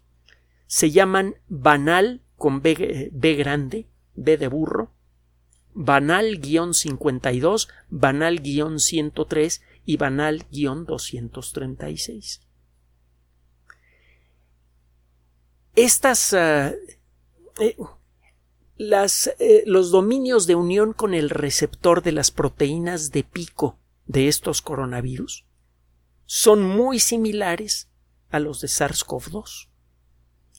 se 0.71 0.91
llaman 0.93 1.35
banal 1.49 2.23
con 2.37 2.63
B, 2.63 3.11
grande, 3.13 3.89
B 4.15 4.37
de 4.37 4.47
burro, 4.47 4.93
banal-52, 5.75 7.69
banal-103 7.89 9.63
y 9.85 9.97
banal-236. 9.97 12.43
Estas 15.75 16.33
uh, 16.35 16.77
eh, 17.59 17.77
las, 18.77 19.35
eh, 19.41 19.65
los 19.67 19.91
dominios 19.91 20.47
de 20.47 20.55
unión 20.55 20.93
con 20.93 21.15
el 21.15 21.31
receptor 21.31 22.05
de 22.05 22.13
las 22.13 22.31
proteínas 22.31 23.11
de 23.11 23.25
pico 23.25 23.81
de 24.07 24.29
estos 24.29 24.63
coronavirus 24.63 25.47
son 26.27 26.63
muy 26.63 27.01
similares 27.01 27.91
a 28.29 28.39
los 28.39 28.61
de 28.61 28.69
SARS-CoV-2. 28.69 29.70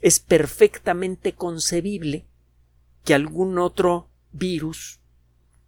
Es 0.02 0.20
perfectamente 0.20 1.34
concebible 1.34 2.26
que 3.04 3.14
algún 3.14 3.60
otro 3.60 4.08
virus 4.32 5.00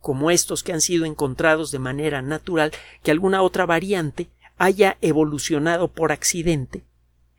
como 0.04 0.32
estos 0.32 0.64
que 0.64 0.74
han 0.74 0.82
sido 0.82 1.06
encontrados 1.06 1.72
de 1.72 1.80
manera 1.80 2.22
natural, 2.22 2.74
que 3.04 3.12
alguna 3.12 3.42
otra 3.42 3.66
variante 3.66 4.28
haya 4.58 4.98
evolucionado 5.00 5.88
por 5.88 6.12
accidente. 6.12 6.84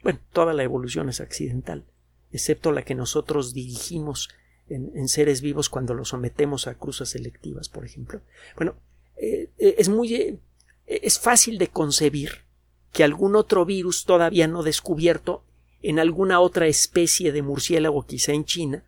Bueno, 0.02 0.18
toda 0.32 0.54
la 0.54 0.62
evolución 0.62 1.10
es 1.10 1.20
accidental, 1.20 1.84
excepto 2.32 2.72
la 2.72 2.80
que 2.80 2.94
nosotros 2.94 3.52
dirigimos 3.52 4.30
en, 4.70 5.08
seres 5.08 5.42
vivos 5.42 5.68
cuando 5.68 5.92
los 5.92 6.08
sometemos 6.08 6.66
a 6.66 6.74
cruzas 6.74 7.10
selectivas, 7.10 7.68
por 7.68 7.84
ejemplo. 7.84 8.22
Bueno, 8.56 8.76
eh, 9.18 9.50
es 9.58 9.90
muy 9.90 10.14
eh, 10.14 10.38
es 10.86 11.18
fácil 11.18 11.58
de 11.58 11.68
concebir 11.68 12.44
que 12.92 13.04
algún 13.04 13.36
otro 13.36 13.66
virus 13.66 14.06
todavía 14.06 14.48
no 14.48 14.62
descubierto 14.62 15.44
en 15.85 15.99
alguna 15.99 16.41
otra 16.41 16.67
especie 16.67 17.31
de 17.31 17.43
murciélago, 17.43 18.07
quizá 18.07 18.33
en 18.33 18.47
China, 18.47 18.85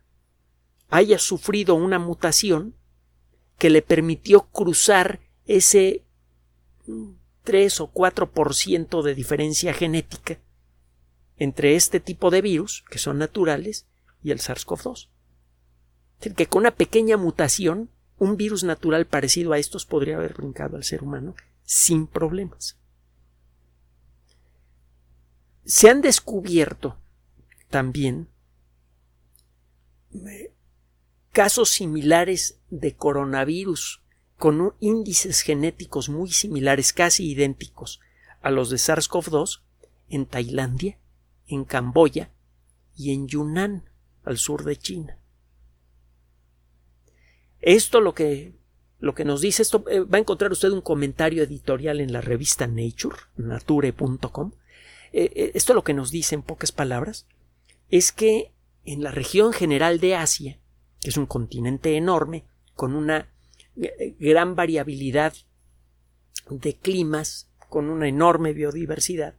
haya 0.89 1.19
sufrido 1.19 1.75
una 1.75 1.99
mutación 1.99 2.73
que 3.59 3.69
le 3.69 3.83
permitió 3.83 4.47
cruzar 4.47 5.19
ese 5.45 6.03
3 7.43 7.81
o 7.81 7.93
4% 7.93 9.03
de 9.03 9.13
diferencia 9.13 9.73
genética 9.73 10.39
entre 11.37 11.75
este 11.75 11.99
tipo 11.99 12.31
de 12.31 12.41
virus, 12.41 12.83
que 12.89 12.97
son 12.97 13.19
naturales, 13.19 13.85
y 14.23 14.31
el 14.31 14.39
SARS-CoV-2. 14.39 15.09
Es 16.15 16.19
decir, 16.19 16.33
que 16.33 16.47
con 16.47 16.61
una 16.61 16.71
pequeña 16.71 17.15
mutación, 17.15 17.91
un 18.17 18.37
virus 18.37 18.63
natural 18.63 19.05
parecido 19.05 19.53
a 19.53 19.59
estos 19.59 19.85
podría 19.85 20.17
haber 20.17 20.33
brincado 20.33 20.77
al 20.77 20.83
ser 20.83 21.03
humano 21.03 21.35
sin 21.63 22.07
problemas. 22.07 22.79
Se 25.67 25.89
han 25.89 25.99
descubierto 25.99 26.97
también 27.69 28.29
eh, 30.13 30.53
casos 31.33 31.69
similares 31.69 32.61
de 32.69 32.95
coronavirus 32.95 34.01
con 34.37 34.75
índices 34.79 35.41
genéticos 35.41 36.07
muy 36.07 36.31
similares, 36.31 36.93
casi 36.93 37.29
idénticos 37.29 37.99
a 38.41 38.49
los 38.49 38.69
de 38.69 38.77
SARS-CoV-2 38.77 39.59
en 40.07 40.25
Tailandia, 40.25 40.99
en 41.47 41.65
Camboya 41.65 42.31
y 42.95 43.11
en 43.11 43.27
Yunnan, 43.27 43.89
al 44.23 44.37
sur 44.37 44.63
de 44.63 44.77
China. 44.77 45.19
Esto 47.59 47.99
lo 47.99 48.13
que, 48.13 48.55
lo 48.99 49.13
que 49.15 49.25
nos 49.25 49.41
dice, 49.41 49.63
eh, 49.63 49.99
va 49.99 50.17
a 50.17 50.21
encontrar 50.21 50.53
usted 50.53 50.69
un 50.69 50.79
comentario 50.79 51.43
editorial 51.43 51.99
en 51.99 52.13
la 52.13 52.21
revista 52.21 52.67
Nature, 52.67 53.17
nature.com. 53.35 54.53
Eh, 55.13 55.31
eh, 55.35 55.51
esto 55.53 55.73
lo 55.73 55.83
que 55.83 55.93
nos 55.93 56.11
dice 56.11 56.35
en 56.35 56.41
pocas 56.41 56.71
palabras 56.71 57.27
es 57.89 58.11
que 58.11 58.51
en 58.83 59.03
la 59.03 59.11
región 59.11 59.53
general 59.53 59.99
de 59.99 60.15
Asia, 60.15 60.59
es 61.03 61.17
un 61.17 61.25
continente 61.25 61.95
enorme, 61.97 62.45
con 62.73 62.95
una 62.95 63.29
eh, 63.75 64.15
gran 64.19 64.55
variabilidad 64.55 65.33
de 66.49 66.77
climas, 66.77 67.49
con 67.69 67.89
una 67.89 68.07
enorme 68.07 68.53
biodiversidad, 68.53 69.35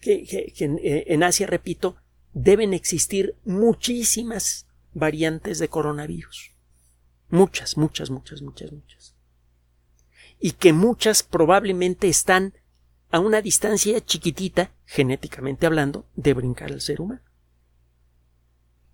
que, 0.00 0.24
eh, 0.58 1.04
en 1.08 1.22
Asia, 1.22 1.46
repito, 1.46 1.96
deben 2.32 2.72
existir 2.72 3.34
muchísimas 3.44 4.66
variantes 4.94 5.58
de 5.58 5.68
coronavirus. 5.68 6.52
Muchas, 7.30 7.76
muchas, 7.76 8.10
muchas, 8.10 8.42
muchas, 8.42 8.72
muchas. 8.72 9.14
Y 10.40 10.52
que 10.52 10.72
muchas 10.72 11.22
probablemente 11.22 12.08
están 12.08 12.54
a 13.10 13.20
una 13.20 13.40
distancia 13.40 14.04
chiquitita, 14.04 14.72
genéticamente 14.84 15.66
hablando, 15.66 16.06
de 16.14 16.34
brincar 16.34 16.72
al 16.72 16.80
ser 16.80 17.00
humano. 17.00 17.22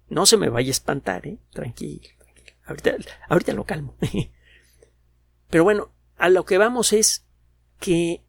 No 0.08 0.26
se 0.26 0.36
me 0.36 0.48
vaya 0.48 0.68
a 0.68 0.70
espantar, 0.70 1.26
¿eh? 1.26 1.38
Tranquilo, 1.50 2.08
tranquilo. 2.18 3.10
Ahorita, 3.28 3.52
lo 3.52 3.64
calmo. 3.64 3.96
Pero 5.50 5.64
bueno, 5.64 5.92
a 6.16 6.28
lo 6.28 6.44
que 6.44 6.58
vamos 6.58 6.92
es 6.92 7.26
que 7.80 8.22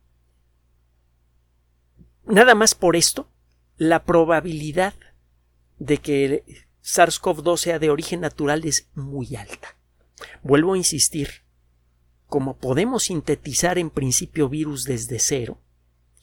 nada 2.25 2.55
más 2.55 2.75
por 2.75 2.95
esto, 2.95 3.29
la 3.77 4.03
probabilidad 4.03 4.93
de 5.77 5.97
que 5.97 6.43
SARS-CoV-2 6.83 7.57
sea 7.57 7.79
de 7.79 7.89
origen 7.89 8.21
natural 8.21 8.65
es 8.65 8.89
muy 8.95 9.35
alta. 9.35 9.75
Vuelvo 10.41 10.73
a 10.73 10.77
insistir, 10.77 11.43
como 12.27 12.57
podemos 12.57 13.03
sintetizar 13.03 13.77
en 13.77 13.89
principio 13.89 14.49
virus 14.49 14.85
desde 14.85 15.19
cero, 15.19 15.59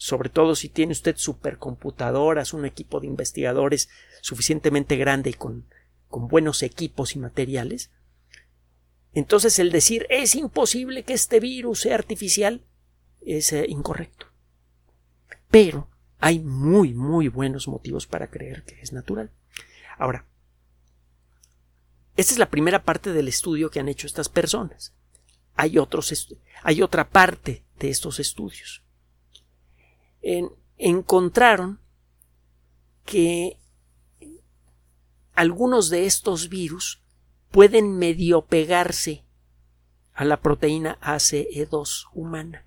sobre 0.03 0.31
todo 0.31 0.57
si 0.57 0.69
tiene 0.69 0.91
usted 0.91 1.17
supercomputadoras, 1.17 2.55
un 2.55 2.67
equipo 2.67 2.99
de 2.99 3.07
investigadores 3.07 3.89
suficientemente 4.21 4.97
grande 4.97 5.31
y 5.31 5.35
con, 5.35 5.65
con 6.09 6.27
buenos 6.27 6.65
equipos 6.65 7.15
y 7.15 7.21
materiales, 7.21 7.93
entonces 9.15 9.61
el 9.61 9.71
decir 9.71 10.05
es 10.11 10.35
imposible 10.35 11.05
que 11.05 11.13
este 11.13 11.39
virus 11.39 11.83
sea 11.83 11.95
artificial 11.95 12.67
es 13.21 13.53
eh, 13.53 13.65
incorrecto. 13.69 14.27
Pero 15.53 15.89
hay 16.19 16.41
muy, 16.41 16.95
muy 16.95 17.29
buenos 17.29 17.69
motivos 17.69 18.09
para 18.09 18.29
creer 18.29 18.65
que 18.65 18.81
es 18.81 18.93
natural. 18.93 19.31
Ahora, 19.99 20.27
esta 22.17 22.33
es 22.33 22.41
la 22.41 22.51
primera 22.51 22.83
parte 22.83 23.13
del 23.13 23.29
estudio 23.29 23.71
que 23.71 23.79
han 23.79 23.89
hecho 23.89 24.09
estas 24.09 24.29
personas. 24.29 24.97
Hay, 25.55 25.79
otros 25.79 26.29
hay 26.65 26.83
otra 26.83 27.09
parte 27.09 27.63
de 27.79 27.91
estos 27.91 28.19
estudios. 28.19 28.82
Encontraron 30.79 31.81
que 33.05 33.59
algunos 35.35 35.89
de 35.91 36.07
estos 36.07 36.49
virus 36.49 37.03
pueden 37.51 37.99
medio 37.99 38.43
pegarse 38.43 39.25
a 40.15 40.25
la 40.25 40.41
proteína 40.41 40.99
ACE2 41.01 42.09
humana. 42.13 42.67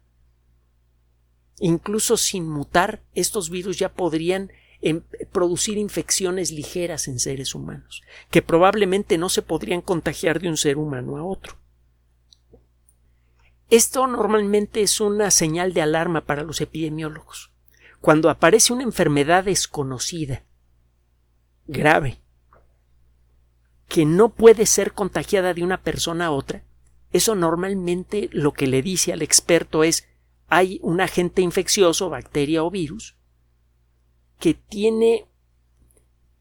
Incluso 1.59 2.17
sin 2.17 2.49
mutar, 2.49 3.03
estos 3.13 3.49
virus 3.49 3.77
ya 3.77 3.93
podrían 3.93 4.51
en 4.81 5.03
producir 5.31 5.77
infecciones 5.77 6.51
ligeras 6.51 7.07
en 7.07 7.19
seres 7.19 7.55
humanos, 7.55 8.03
que 8.29 8.41
probablemente 8.41 9.17
no 9.17 9.29
se 9.29 9.41
podrían 9.41 9.81
contagiar 9.81 10.39
de 10.39 10.49
un 10.49 10.57
ser 10.57 10.77
humano 10.77 11.17
a 11.17 11.23
otro. 11.23 11.57
Esto 13.69 14.05
normalmente 14.05 14.81
es 14.81 15.01
una 15.01 15.31
señal 15.31 15.73
de 15.73 15.81
alarma 15.81 16.21
para 16.21 16.43
los 16.43 16.61
epidemiólogos. 16.61 17.51
Cuando 17.99 18.29
aparece 18.29 18.73
una 18.73 18.83
enfermedad 18.83 19.45
desconocida, 19.45 20.43
grave, 21.65 22.21
que 23.87 24.05
no 24.05 24.29
puede 24.29 24.65
ser 24.65 24.93
contagiada 24.93 25.53
de 25.53 25.63
una 25.63 25.81
persona 25.81 26.27
a 26.27 26.31
otra, 26.31 26.63
eso 27.11 27.33
normalmente 27.33 28.29
lo 28.31 28.51
que 28.53 28.67
le 28.67 28.81
dice 28.81 29.13
al 29.13 29.21
experto 29.21 29.83
es 29.83 30.07
hay 30.47 30.79
un 30.83 31.01
agente 31.01 31.41
infeccioso, 31.41 32.09
bacteria 32.09 32.63
o 32.63 32.69
virus, 32.69 33.15
que 34.39 34.53
tiene 34.53 35.25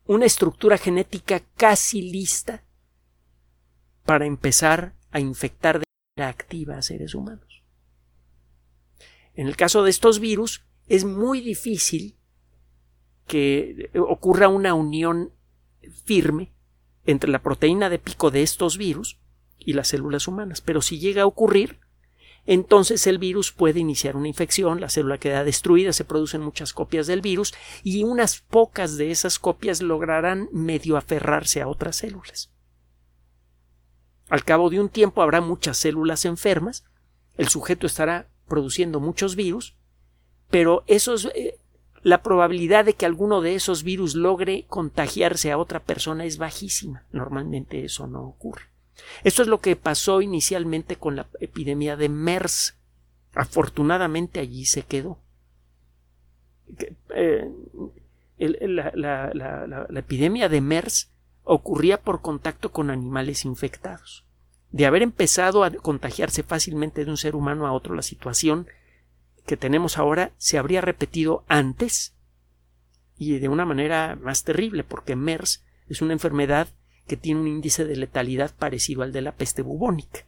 una 0.06 0.26
estructura 0.26 0.76
genética 0.76 1.40
casi 1.56 2.02
lista 2.02 2.64
para 4.04 4.26
empezar 4.26 4.94
a 5.10 5.20
infectar 5.20 5.83
activa 6.22 6.78
a 6.78 6.82
seres 6.82 7.14
humanos. 7.14 7.62
En 9.34 9.48
el 9.48 9.56
caso 9.56 9.82
de 9.82 9.90
estos 9.90 10.20
virus, 10.20 10.64
es 10.86 11.04
muy 11.04 11.40
difícil 11.40 12.16
que 13.26 13.90
ocurra 13.94 14.48
una 14.48 14.74
unión 14.74 15.32
firme 16.04 16.52
entre 17.04 17.30
la 17.30 17.42
proteína 17.42 17.90
de 17.90 17.98
pico 17.98 18.30
de 18.30 18.42
estos 18.42 18.78
virus 18.78 19.18
y 19.58 19.72
las 19.72 19.88
células 19.88 20.28
humanas, 20.28 20.60
pero 20.60 20.82
si 20.82 20.98
llega 20.98 21.22
a 21.22 21.26
ocurrir, 21.26 21.80
entonces 22.46 23.06
el 23.06 23.18
virus 23.18 23.52
puede 23.52 23.80
iniciar 23.80 24.16
una 24.16 24.28
infección, 24.28 24.80
la 24.80 24.90
célula 24.90 25.18
queda 25.18 25.44
destruida, 25.44 25.92
se 25.92 26.04
producen 26.04 26.42
muchas 26.42 26.74
copias 26.74 27.06
del 27.06 27.22
virus 27.22 27.54
y 27.82 28.04
unas 28.04 28.40
pocas 28.40 28.96
de 28.98 29.10
esas 29.10 29.38
copias 29.38 29.80
lograrán 29.82 30.48
medio 30.52 30.96
aferrarse 30.96 31.62
a 31.62 31.68
otras 31.68 31.96
células. 31.96 32.53
Al 34.34 34.42
cabo 34.42 34.68
de 34.68 34.80
un 34.80 34.88
tiempo 34.88 35.22
habrá 35.22 35.40
muchas 35.40 35.76
células 35.76 36.24
enfermas, 36.24 36.84
el 37.36 37.46
sujeto 37.46 37.86
estará 37.86 38.26
produciendo 38.48 38.98
muchos 38.98 39.36
virus, 39.36 39.76
pero 40.50 40.82
esos, 40.88 41.26
eh, 41.36 41.56
la 42.02 42.20
probabilidad 42.24 42.84
de 42.84 42.94
que 42.94 43.06
alguno 43.06 43.42
de 43.42 43.54
esos 43.54 43.84
virus 43.84 44.16
logre 44.16 44.64
contagiarse 44.66 45.52
a 45.52 45.56
otra 45.56 45.84
persona 45.84 46.24
es 46.24 46.38
bajísima. 46.38 47.04
Normalmente 47.12 47.84
eso 47.84 48.08
no 48.08 48.24
ocurre. 48.24 48.64
Esto 49.22 49.42
es 49.42 49.46
lo 49.46 49.60
que 49.60 49.76
pasó 49.76 50.20
inicialmente 50.20 50.96
con 50.96 51.14
la 51.14 51.28
epidemia 51.38 51.94
de 51.96 52.08
MERS. 52.08 52.74
Afortunadamente 53.34 54.40
allí 54.40 54.64
se 54.64 54.82
quedó. 54.82 55.20
Eh, 57.14 57.48
la, 58.38 59.86
epidemia 59.94 60.48
de 60.48 60.60
MERS 60.60 61.12
ocurría 61.44 62.00
por 62.00 62.20
contacto 62.20 62.72
con 62.72 62.90
animales 62.90 63.44
infectados. 63.44 64.23
De 64.74 64.86
haber 64.86 65.02
empezado 65.02 65.62
a 65.62 65.70
contagiarse 65.70 66.42
fácilmente 66.42 67.04
de 67.04 67.10
un 67.12 67.16
ser 67.16 67.36
humano 67.36 67.68
a 67.68 67.72
otro, 67.72 67.94
la 67.94 68.02
situación 68.02 68.66
que 69.46 69.56
tenemos 69.56 69.98
ahora 69.98 70.32
se 70.36 70.58
habría 70.58 70.80
repetido 70.80 71.44
antes 71.46 72.16
y 73.16 73.38
de 73.38 73.48
una 73.48 73.64
manera 73.64 74.18
más 74.20 74.42
terrible, 74.42 74.82
porque 74.82 75.14
MERS 75.14 75.62
es 75.86 76.02
una 76.02 76.12
enfermedad 76.12 76.66
que 77.06 77.16
tiene 77.16 77.40
un 77.40 77.46
índice 77.46 77.84
de 77.84 77.94
letalidad 77.94 78.52
parecido 78.52 79.04
al 79.04 79.12
de 79.12 79.22
la 79.22 79.36
peste 79.36 79.62
bubónica. 79.62 80.26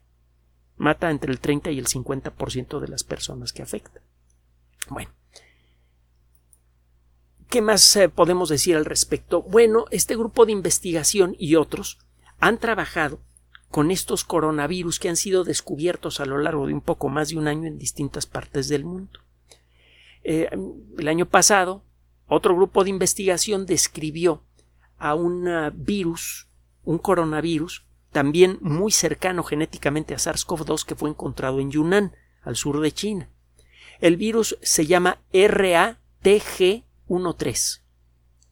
Mata 0.76 1.10
entre 1.10 1.32
el 1.32 1.40
30 1.40 1.72
y 1.72 1.80
el 1.80 1.88
50% 1.88 2.78
de 2.78 2.86
las 2.86 3.02
personas 3.02 3.52
que 3.52 3.62
afecta. 3.62 4.00
Bueno. 4.88 5.10
¿Qué 7.50 7.62
más 7.62 7.96
eh, 7.96 8.08
podemos 8.08 8.48
decir 8.48 8.76
al 8.76 8.84
respecto? 8.84 9.42
Bueno, 9.42 9.86
este 9.90 10.14
grupo 10.14 10.46
de 10.46 10.52
investigación 10.52 11.34
y 11.36 11.56
otros 11.56 11.98
han 12.38 12.58
trabajado 12.58 13.25
con 13.70 13.90
estos 13.90 14.24
coronavirus 14.24 14.98
que 14.98 15.08
han 15.08 15.16
sido 15.16 15.44
descubiertos 15.44 16.20
a 16.20 16.26
lo 16.26 16.38
largo 16.38 16.66
de 16.66 16.74
un 16.74 16.80
poco 16.80 17.08
más 17.08 17.28
de 17.28 17.38
un 17.38 17.48
año 17.48 17.66
en 17.66 17.78
distintas 17.78 18.26
partes 18.26 18.68
del 18.68 18.84
mundo. 18.84 19.20
Eh, 20.24 20.48
el 20.98 21.08
año 21.08 21.26
pasado, 21.26 21.82
otro 22.26 22.56
grupo 22.56 22.84
de 22.84 22.90
investigación 22.90 23.66
describió 23.66 24.42
a 24.98 25.14
un 25.14 25.46
eh, 25.46 25.70
virus 25.74 26.46
un 26.86 26.96
coronavirus 26.98 27.84
también 28.12 28.56
muy 28.62 28.92
cercano 28.92 29.42
genéticamente 29.42 30.14
a 30.14 30.18
SARS-CoV-2 30.18 30.86
que 30.86 30.94
fue 30.94 31.10
encontrado 31.10 31.60
en 31.60 31.70
Yunnan, 31.70 32.16
al 32.42 32.56
sur 32.56 32.80
de 32.80 32.92
China. 32.92 33.28
El 34.00 34.16
virus 34.16 34.56
se 34.62 34.86
llama 34.86 35.18
RATG13. 35.32 37.82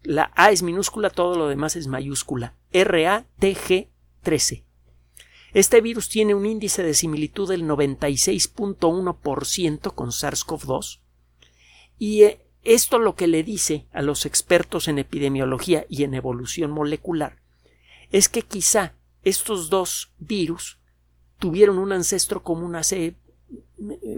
La 0.03 0.31
A 0.35 0.51
es 0.51 0.63
minúscula, 0.63 1.09
todo 1.09 1.39
lo 1.39 1.49
demás 1.49 1.77
es 1.77 1.87
mayúscula. 1.87 2.53
RATG13. 2.73 4.65
Este 5.55 5.81
virus 5.81 6.09
tiene 6.09 6.35
un 6.35 6.47
índice 6.47 6.83
de 6.83 6.95
similitud 6.95 7.49
del 7.49 7.63
96.1% 7.65 9.95
con 9.95 10.11
SARS-CoV-2 10.11 10.99
y 11.99 12.25
eh, 12.25 12.41
esto 12.65 12.99
lo 12.99 13.15
que 13.15 13.29
le 13.29 13.45
dice 13.45 13.87
a 13.93 14.03
los 14.03 14.27
expertos 14.27 14.89
en 14.89 14.99
epidemiología 14.99 15.87
y 15.89 16.03
en 16.03 16.15
evolución 16.15 16.73
molecular 16.73 17.37
es 18.11 18.29
que 18.29 18.43
quizá 18.43 18.95
estos 19.23 19.71
dos 19.71 20.13
virus 20.19 20.81
tuvieron 21.39 21.79
un 21.79 21.93
ancestro 21.93 22.43
común 22.43 22.75
hace 22.75 23.07
eh, 23.07 23.17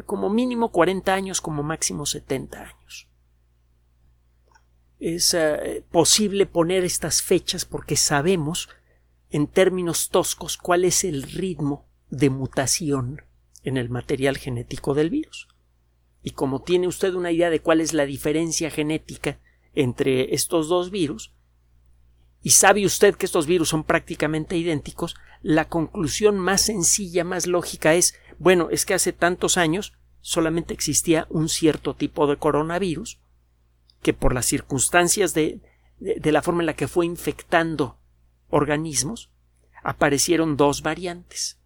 como 0.07 0.31
mínimo 0.31 0.72
40 0.72 1.12
años, 1.12 1.40
como 1.40 1.62
máximo 1.62 2.07
70 2.07 2.62
años. 2.62 3.09
Es 4.99 5.35
eh, 5.35 5.85
posible 5.90 6.46
poner 6.46 6.85
estas 6.85 7.20
fechas 7.20 7.66
porque 7.66 7.96
sabemos, 7.96 8.70
en 9.30 9.46
términos 9.46 10.08
toscos, 10.08 10.56
cuál 10.56 10.84
es 10.84 11.04
el 11.04 11.22
ritmo 11.22 11.86
de 12.10 12.30
mutación 12.30 13.22
en 13.62 13.76
el 13.76 13.88
material 13.88 14.36
genético 14.36 14.94
del 14.94 15.10
virus. 15.10 15.48
Y 16.22 16.30
como 16.30 16.62
tiene 16.62 16.86
usted 16.86 17.14
una 17.14 17.32
idea 17.32 17.50
de 17.50 17.60
cuál 17.60 17.80
es 17.80 17.92
la 17.92 18.06
diferencia 18.06 18.70
genética 18.70 19.40
entre 19.74 20.34
estos 20.34 20.68
dos 20.68 20.90
virus, 20.90 21.32
y 22.42 22.50
sabe 22.50 22.86
usted 22.86 23.16
que 23.16 23.26
estos 23.26 23.46
virus 23.46 23.70
son 23.70 23.82
prácticamente 23.82 24.56
idénticos, 24.56 25.16
la 25.42 25.68
conclusión 25.68 26.38
más 26.38 26.60
sencilla, 26.60 27.24
más 27.24 27.46
lógica 27.46 27.94
es 27.94 28.14
bueno, 28.38 28.68
es 28.70 28.84
que 28.84 28.94
hace 28.94 29.12
tantos 29.12 29.56
años 29.56 29.94
solamente 30.20 30.74
existía 30.74 31.26
un 31.30 31.48
cierto 31.48 31.94
tipo 31.94 32.26
de 32.26 32.36
coronavirus 32.36 33.20
que 34.02 34.12
por 34.12 34.34
las 34.34 34.46
circunstancias 34.46 35.34
de, 35.34 35.60
de, 35.98 36.32
la 36.32 36.42
forma 36.42 36.62
en 36.62 36.66
la 36.66 36.76
que 36.76 36.88
fue 36.88 37.06
infectando 37.06 37.98
organismos 38.56 39.30
aparecieron 39.82 40.56
dos 40.56 40.82
variantes 40.82 41.58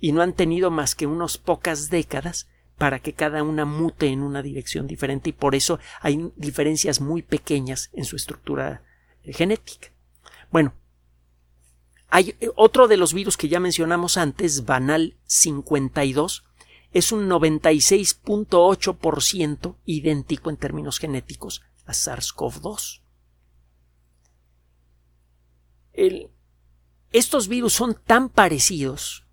y 0.00 0.12
no 0.12 0.22
han 0.22 0.32
tenido 0.32 0.70
más 0.70 0.94
que 0.94 1.06
unas 1.06 1.38
pocas 1.38 1.90
décadas 1.90 2.48
para 2.76 2.98
que 2.98 3.12
cada 3.12 3.42
una 3.42 3.64
mute 3.64 4.08
en 4.08 4.22
una 4.22 4.42
dirección 4.42 4.86
diferente 4.86 5.30
y 5.30 5.34
por 5.34 5.54
eso 5.54 5.78
hay 6.00 6.32
diferencias 6.36 7.00
muy 7.00 7.22
pequeñas 7.22 7.90
en 7.92 8.04
su 8.04 8.16
estructura 8.16 8.82
genética. 9.24 9.88
Bueno, 10.50 10.74
hay 12.08 12.34
eh, 12.40 12.50
otro 12.56 12.88
de 12.88 12.96
los 12.96 13.14
virus 13.14 13.36
que 13.36 13.48
ya 13.48 13.60
mencionamos 13.60 14.16
antes, 14.16 14.64
Banal 14.64 15.16
52, 15.26 16.44
es 16.92 17.12
un 17.12 17.28
96.8% 17.28 19.76
idéntico 19.84 20.50
en 20.50 20.56
términos 20.56 20.98
genéticos 20.98 21.62
a 21.86 21.92
SARS-CoV-2. 21.92 23.02
Estos 27.12 27.48
virus 27.48 27.72
son 27.72 27.94
tan 27.94 28.28
parecidos 28.28 29.26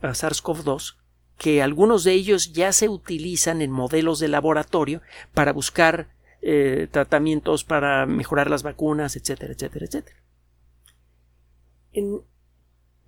a 0.00 0.08
SARS-CoV-2 0.08 0.96
que 1.38 1.62
algunos 1.62 2.04
de 2.04 2.12
ellos 2.12 2.52
ya 2.52 2.72
se 2.72 2.88
utilizan 2.88 3.60
en 3.60 3.70
modelos 3.70 4.18
de 4.18 4.28
laboratorio 4.28 5.02
para 5.34 5.52
buscar 5.52 6.08
eh, 6.42 6.88
tratamientos 6.90 7.64
para 7.64 8.06
mejorar 8.06 8.48
las 8.50 8.62
vacunas, 8.62 9.16
etcétera, 9.16 9.52
etcétera, 9.52 9.86
etcétera. 9.86 10.16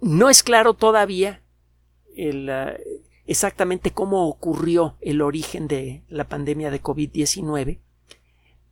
no 0.00 0.30
es 0.30 0.42
claro 0.42 0.74
todavía 0.74 1.42
eh, 2.16 2.80
exactamente 3.26 3.92
cómo 3.92 4.28
ocurrió 4.28 4.96
el 5.00 5.22
origen 5.22 5.68
de 5.68 6.02
la 6.08 6.28
pandemia 6.28 6.70
de 6.70 6.82
COVID-19, 6.82 7.78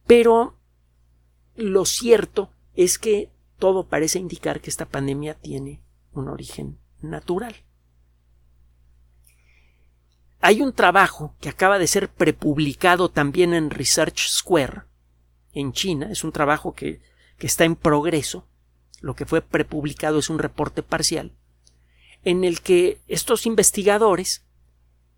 pero 0.06 0.58
lo 1.54 1.84
cierto 1.84 2.50
es 2.74 2.98
que 2.98 3.30
todo 3.58 3.86
parece 3.86 4.18
indicar 4.18 4.60
que 4.60 4.70
esta 4.70 4.86
pandemia 4.86 5.34
tiene 5.34 5.82
un 6.12 6.28
origen 6.28 6.78
natural. 7.00 7.54
Hay 10.40 10.60
un 10.60 10.72
trabajo 10.72 11.34
que 11.40 11.48
acaba 11.48 11.78
de 11.78 11.86
ser 11.86 12.08
prepublicado 12.08 13.08
también 13.08 13.54
en 13.54 13.70
Research 13.70 14.28
Square, 14.28 14.82
en 15.52 15.72
China. 15.72 16.08
Es 16.10 16.24
un 16.24 16.32
trabajo 16.32 16.74
que, 16.74 17.00
está 17.38 17.64
en 17.64 17.76
progreso. 17.76 18.46
Lo 19.00 19.14
que 19.14 19.26
fue 19.26 19.42
prepublicado 19.42 20.18
es 20.18 20.30
un 20.30 20.38
reporte 20.38 20.82
parcial, 20.82 21.32
en 22.24 22.44
el 22.44 22.60
que 22.60 23.00
estos 23.08 23.46
investigadores 23.46 24.44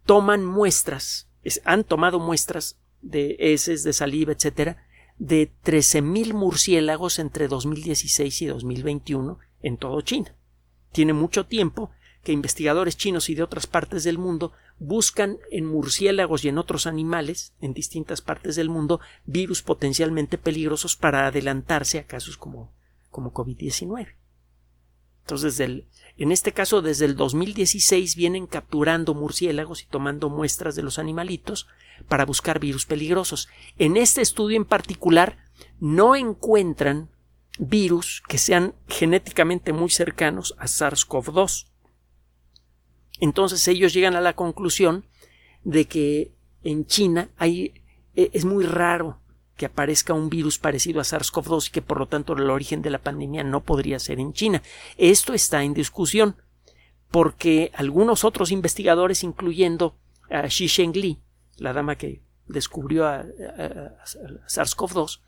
toman 0.04 0.44
muestras, 0.44 1.28
han 1.64 1.84
tomado 1.84 2.18
muestras 2.18 2.78
de 3.02 3.36
heces, 3.38 3.84
de 3.84 3.92
saliva, 3.92 4.32
etcétera, 4.32 4.87
de 5.18 5.50
13.000 5.64 6.32
murciélagos 6.32 7.18
entre 7.18 7.48
2016 7.48 8.42
y 8.42 8.46
2021 8.46 9.38
en 9.62 9.76
todo 9.76 10.00
China. 10.00 10.34
Tiene 10.92 11.12
mucho 11.12 11.46
tiempo 11.46 11.90
que 12.22 12.32
investigadores 12.32 12.96
chinos 12.96 13.28
y 13.28 13.34
de 13.34 13.42
otras 13.42 13.66
partes 13.66 14.04
del 14.04 14.18
mundo 14.18 14.52
buscan 14.78 15.38
en 15.50 15.66
murciélagos 15.66 16.44
y 16.44 16.48
en 16.48 16.58
otros 16.58 16.86
animales 16.86 17.52
en 17.60 17.74
distintas 17.74 18.20
partes 18.20 18.56
del 18.56 18.68
mundo 18.68 19.00
virus 19.24 19.62
potencialmente 19.62 20.38
peligrosos 20.38 20.96
para 20.96 21.26
adelantarse 21.26 21.98
a 21.98 22.06
casos 22.06 22.36
como, 22.36 22.72
como 23.10 23.32
COVID-19. 23.32 24.14
Entonces, 25.22 25.82
en 26.18 26.32
este 26.32 26.52
caso, 26.52 26.82
desde 26.82 27.04
el 27.04 27.14
2016 27.14 28.16
vienen 28.16 28.48
capturando 28.48 29.14
murciélagos 29.14 29.82
y 29.82 29.86
tomando 29.86 30.28
muestras 30.28 30.74
de 30.74 30.82
los 30.82 30.98
animalitos 30.98 31.68
para 32.08 32.24
buscar 32.24 32.58
virus 32.58 32.86
peligrosos. 32.86 33.48
En 33.78 33.96
este 33.96 34.20
estudio 34.20 34.56
en 34.56 34.64
particular, 34.64 35.38
no 35.78 36.16
encuentran 36.16 37.08
virus 37.58 38.22
que 38.28 38.38
sean 38.38 38.74
genéticamente 38.88 39.72
muy 39.72 39.90
cercanos 39.90 40.54
a 40.58 40.66
SARS-CoV-2. 40.66 41.66
Entonces 43.20 43.66
ellos 43.68 43.92
llegan 43.92 44.16
a 44.16 44.20
la 44.20 44.34
conclusión 44.34 45.04
de 45.62 45.86
que 45.86 46.32
en 46.64 46.86
China 46.86 47.30
hay, 47.36 47.74
e, 48.16 48.30
es 48.32 48.44
muy 48.44 48.64
raro 48.64 49.20
que 49.58 49.66
aparezca 49.66 50.14
un 50.14 50.30
virus 50.30 50.58
parecido 50.58 51.00
a 51.00 51.04
SARS-CoV-2 51.04 51.68
y 51.68 51.70
que 51.72 51.82
por 51.82 51.98
lo 51.98 52.06
tanto 52.06 52.32
el 52.32 52.48
origen 52.48 52.80
de 52.80 52.90
la 52.90 53.00
pandemia 53.00 53.42
no 53.42 53.62
podría 53.64 53.98
ser 53.98 54.20
en 54.20 54.32
China. 54.32 54.62
Esto 54.96 55.34
está 55.34 55.64
en 55.64 55.74
discusión 55.74 56.36
porque 57.10 57.72
algunos 57.74 58.24
otros 58.24 58.52
investigadores, 58.52 59.24
incluyendo 59.24 59.96
a 60.30 60.46
Xi 60.46 60.68
Shengli, 60.68 61.18
la 61.56 61.72
dama 61.72 61.96
que 61.96 62.22
descubrió 62.46 63.06
a, 63.06 63.20
a 63.20 64.04
SARS-CoV-2, 64.46 65.20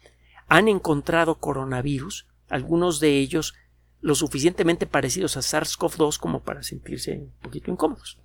han 0.46 0.68
encontrado 0.68 1.38
coronavirus, 1.38 2.26
algunos 2.48 3.00
de 3.00 3.18
ellos 3.18 3.54
lo 4.00 4.14
suficientemente 4.14 4.86
parecidos 4.86 5.36
a 5.36 5.40
SARS-CoV-2 5.40 6.18
como 6.18 6.40
para 6.40 6.62
sentirse 6.62 7.18
un 7.18 7.32
poquito 7.42 7.70
incómodos. 7.70 8.18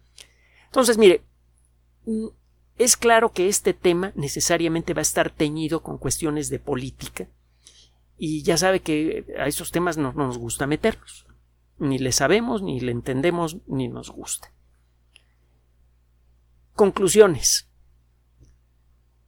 Entonces, 0.67 0.99
mire, 0.99 1.23
es 2.77 2.97
claro 2.97 3.31
que 3.31 3.47
este 3.47 3.73
tema 3.73 4.11
necesariamente 4.15 4.93
va 4.93 4.99
a 4.99 5.03
estar 5.03 5.29
teñido 5.29 5.81
con 5.81 5.97
cuestiones 5.97 6.49
de 6.49 6.59
política 6.59 7.29
y 8.17 8.43
ya 8.43 8.57
sabe 8.57 8.81
que 8.81 9.25
a 9.37 9.47
esos 9.47 9.71
temas 9.71 9.97
no, 9.97 10.13
nos 10.13 10.37
gusta 10.37 10.67
meternos. 10.67 11.25
Ni 11.77 11.99
le 11.99 12.11
sabemos, 12.11 12.61
ni 12.61 12.79
le 12.79 12.91
entendemos, 12.91 13.57
ni 13.67 13.87
nos 13.87 14.09
gusta. 14.09 14.53
Conclusiones. 16.73 17.69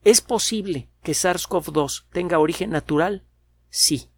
¿Es 0.04 0.22
posible 0.22 0.90
que 1.04 1.12
SARS-CoV-2 1.12 2.06
tenga 2.12 2.40
origen 2.40 2.70
natural? 2.70 3.26
Sí. 3.70 4.10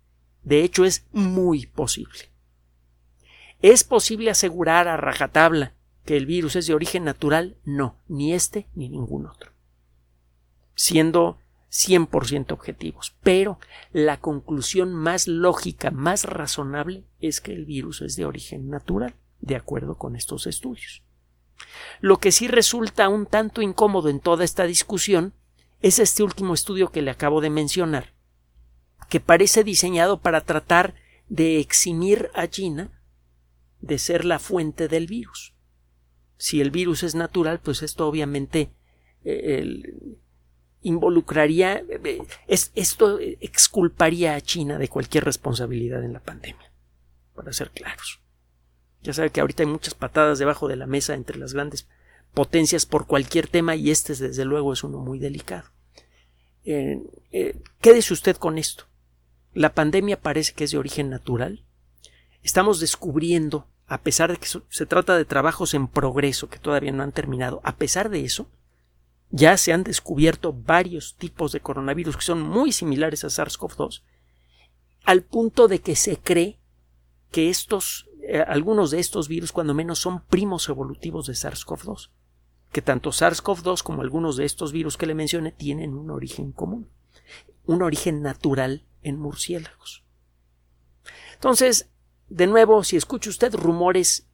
De 0.43 0.63
hecho, 0.63 0.85
es 0.85 1.07
muy 1.11 1.65
posible. 1.65 2.31
¿Es 3.61 3.83
posible 3.83 4.29
asegurar 4.29 4.87
a 4.87 4.97
rajatabla 4.97 5.75
que 6.09 6.17
el 6.17 6.25
virus 6.25 6.55
es 6.55 6.65
de 6.65 6.73
origen 6.73 7.03
natural? 7.03 7.55
No, 7.65 7.95
ni 8.07 8.33
este 8.33 8.65
ni 8.73 8.89
ningún 8.89 9.27
otro. 9.27 9.51
Siendo 10.73 11.37
100% 11.69 12.51
objetivos. 12.51 13.15
Pero 13.21 13.59
la 13.93 14.19
conclusión 14.19 14.91
más 14.91 15.27
lógica, 15.27 15.91
más 15.91 16.23
razonable, 16.23 17.03
es 17.19 17.41
que 17.41 17.53
el 17.53 17.65
virus 17.65 18.01
es 18.01 18.15
de 18.15 18.25
origen 18.25 18.71
natural, 18.71 19.13
de 19.39 19.55
acuerdo 19.55 19.99
con 19.99 20.15
estos 20.15 20.47
estudios. 20.47 21.03
Lo 22.01 22.17
que 22.17 22.31
sí 22.31 22.47
resulta 22.47 23.07
un 23.07 23.27
tanto 23.27 23.61
incómodo 23.61 24.09
en 24.09 24.19
toda 24.19 24.43
esta 24.43 24.63
discusión 24.63 25.35
es 25.79 25.99
este 25.99 26.23
último 26.23 26.55
estudio 26.55 26.91
que 26.91 27.03
le 27.03 27.11
acabo 27.11 27.39
de 27.39 27.51
mencionar, 27.51 28.15
que 29.09 29.19
parece 29.19 29.63
diseñado 29.63 30.21
para 30.21 30.41
tratar 30.41 30.95
de 31.27 31.59
eximir 31.59 32.31
a 32.33 32.47
China 32.47 32.99
de 33.79 33.99
ser 33.99 34.25
la 34.25 34.39
fuente 34.39 34.87
del 34.87 35.05
virus. 35.05 35.53
Si 36.39 36.61
el 36.61 36.71
virus 36.71 37.03
es 37.03 37.15
natural, 37.15 37.59
pues 37.59 37.83
esto 37.83 38.07
obviamente 38.07 38.71
eh, 39.25 39.93
involucraría, 40.81 41.83
eh, 41.89 42.21
esto 42.47 43.19
exculparía 43.19 44.35
a 44.35 44.41
China 44.41 44.77
de 44.77 44.87
cualquier 44.87 45.25
responsabilidad 45.25 46.01
en 46.01 46.13
la 46.13 46.21
pandemia, 46.21 46.71
para 47.35 47.51
ser 47.51 47.71
claros. 47.71 48.21
Ya 49.03 49.11
sabe 49.11 49.31
que 49.31 49.41
ahorita 49.41 49.63
hay 49.63 49.67
muchas 49.67 49.95
patadas 49.95 50.39
debajo 50.39 50.69
de 50.69 50.77
la 50.77 50.87
mesa 50.87 51.13
entre 51.13 51.37
las 51.37 51.53
grandes 51.53 51.89
potencias 52.33 52.85
por 52.85 53.05
cualquier 53.05 53.47
tema 53.47 53.75
y 53.75 53.91
este 53.91 54.15
desde 54.15 54.45
luego 54.45 54.71
es 54.71 54.81
uno 54.85 54.99
muy 54.99 55.19
delicado. 55.19 55.69
Eh, 56.63 57.01
quédese 57.81 58.13
usted 58.13 58.37
con 58.37 58.57
esto. 58.57 58.85
La 59.53 59.73
pandemia 59.73 60.21
parece 60.21 60.53
que 60.53 60.63
es 60.63 60.71
de 60.71 60.77
origen 60.77 61.09
natural. 61.09 61.65
Estamos 62.43 62.79
descubriendo, 62.79 63.67
a 63.89 63.97
pesar 63.97 64.31
de 64.31 64.37
que 64.37 64.47
se 64.47 64.85
trata 64.85 65.17
de 65.17 65.25
trabajos 65.25 65.73
en 65.73 65.87
progreso 65.87 66.47
que 66.47 66.59
todavía 66.59 66.91
no 66.91 67.01
han 67.01 67.11
terminado, 67.11 67.59
a 67.63 67.75
pesar 67.75 68.09
de 68.09 68.23
eso, 68.23 68.47
ya 69.31 69.57
se 69.57 69.73
han 69.73 69.83
descubierto 69.83 70.53
varios 70.53 71.15
tipos 71.15 71.51
de 71.51 71.59
coronavirus 71.59 72.15
que 72.15 72.23
son 72.23 72.41
muy 72.41 72.71
similares 72.71 73.23
a 73.23 73.27
SARS-CoV-2, 73.29 74.03
al 75.05 75.23
punto 75.23 75.67
de 75.67 75.79
que 75.79 75.95
se 75.95 76.17
cree 76.17 76.59
que 77.31 77.49
estos, 77.49 78.07
eh, 78.21 78.43
algunos 78.47 78.91
de 78.91 78.99
estos 78.99 79.27
virus, 79.27 79.51
cuando 79.51 79.73
menos, 79.73 79.97
son 79.97 80.21
primos 80.21 80.69
evolutivos 80.69 81.25
de 81.25 81.33
SARS-CoV-2, 81.33 82.11
que 82.71 82.83
tanto 82.83 83.09
SARS-CoV-2 83.09 83.81
como 83.81 84.03
algunos 84.03 84.37
de 84.37 84.45
estos 84.45 84.71
virus 84.71 84.97
que 84.97 85.07
le 85.07 85.15
mencioné 85.15 85.51
tienen 85.51 85.95
un 85.95 86.11
origen 86.11 86.51
común, 86.51 86.89
un 87.65 87.81
origen 87.81 88.21
natural 88.21 88.85
en 89.01 89.19
murciélagos. 89.19 90.03
Entonces, 91.33 91.89
de 92.29 92.47
nuevo, 92.47 92.83
si 92.83 92.95
escucha 92.95 93.29
usted 93.29 93.53
rumores 93.53 94.27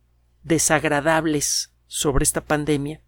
desagradables 0.43 1.73
sobre 1.88 2.23
esta 2.23 2.41
pandemia, 2.41 3.01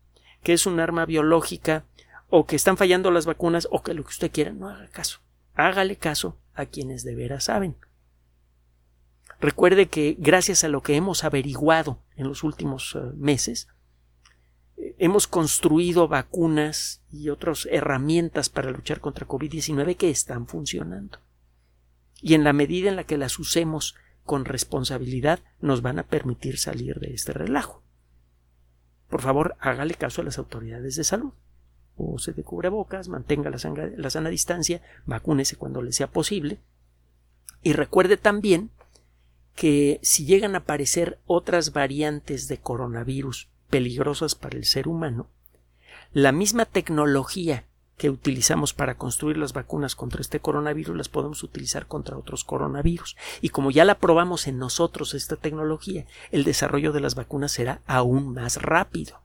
que 0.43 0.53
es 0.53 0.65
un 0.65 0.79
arma 0.79 1.05
biológica, 1.05 1.85
o 2.29 2.45
que 2.45 2.55
están 2.55 2.77
fallando 2.77 3.11
las 3.11 3.25
vacunas, 3.25 3.67
o 3.71 3.83
que 3.83 3.93
lo 3.93 4.03
que 4.03 4.09
usted 4.09 4.31
quiera, 4.31 4.51
no 4.51 4.69
haga 4.69 4.87
caso. 4.87 5.19
Hágale 5.53 5.95
caso 5.95 6.37
a 6.53 6.65
quienes 6.65 7.03
de 7.03 7.15
veras 7.15 7.45
saben. 7.45 7.75
Recuerde 9.39 9.87
que 9.87 10.15
gracias 10.17 10.63
a 10.63 10.67
lo 10.67 10.81
que 10.81 10.95
hemos 10.95 11.23
averiguado 11.23 12.01
en 12.15 12.27
los 12.27 12.43
últimos 12.43 12.95
eh, 12.95 12.99
meses, 13.15 13.67
eh, 14.77 14.95
hemos 14.97 15.27
construido 15.27 16.07
vacunas 16.07 17.01
y 17.11 17.29
otras 17.29 17.67
herramientas 17.71 18.49
para 18.49 18.71
luchar 18.71 18.99
contra 18.99 19.27
COVID-19 19.27 19.95
que 19.95 20.09
están 20.09 20.47
funcionando 20.47 21.19
y 22.21 22.33
en 22.33 22.43
la 22.43 22.53
medida 22.53 22.89
en 22.89 22.95
la 22.95 23.03
que 23.03 23.17
las 23.17 23.39
usemos 23.39 23.95
con 24.27 24.45
responsabilidad 24.45 25.39
nos 25.61 25.81
van 25.81 25.97
a 25.97 26.03
permitir 26.03 26.59
salir 26.59 26.99
de 26.99 27.13
este 27.13 27.33
relajo. 27.33 27.81
Por 29.09 29.21
favor, 29.21 29.55
hágale 29.59 29.95
caso 29.95 30.21
a 30.21 30.25
las 30.25 30.37
autoridades 30.37 30.97
de 30.97 31.05
salud. 31.05 31.31
Use 31.95 32.33
de 32.33 32.43
cubrebocas, 32.43 33.07
mantenga 33.07 33.49
la, 33.49 33.57
la 33.95 34.09
sana 34.09 34.29
distancia, 34.29 34.83
vacúnese 35.05 35.55
cuando 35.55 35.81
le 35.81 35.93
sea 35.93 36.11
posible. 36.11 36.59
Y 37.63 37.71
recuerde 37.71 38.17
también 38.17 38.69
que 39.55 39.99
si 40.03 40.25
llegan 40.25 40.55
a 40.55 40.59
aparecer 40.59 41.19
otras 41.25 41.71
variantes 41.71 42.49
de 42.49 42.59
coronavirus 42.59 43.49
peligrosas 43.69 44.35
para 44.35 44.57
el 44.57 44.65
ser 44.65 44.89
humano, 44.89 45.29
la 46.11 46.33
misma 46.33 46.65
tecnología 46.65 47.65
que 47.97 48.11
utilizamos 48.11 48.73
para 48.73 48.95
construir 48.95 49.37
las 49.37 49.53
vacunas 49.53 49.95
contra 49.95 50.21
este 50.21 50.39
coronavirus 50.39 50.95
las 50.95 51.09
podemos 51.09 51.41
utilizar 51.43 51.87
contra 51.87 52.17
otros 52.17 52.43
coronavirus. 52.43 53.17
Y 53.41 53.49
como 53.49 53.71
ya 53.71 53.85
la 53.85 53.97
probamos 53.97 54.47
en 54.47 54.59
nosotros 54.59 55.15
esta 55.15 55.35
tecnología, 55.35 56.05
el 56.31 56.43
desarrollo 56.43 56.93
de 56.93 57.01
las 57.01 57.15
vacunas 57.15 57.51
será 57.51 57.81
aún 57.87 58.33
más 58.33 58.61
rápido. 58.61 59.21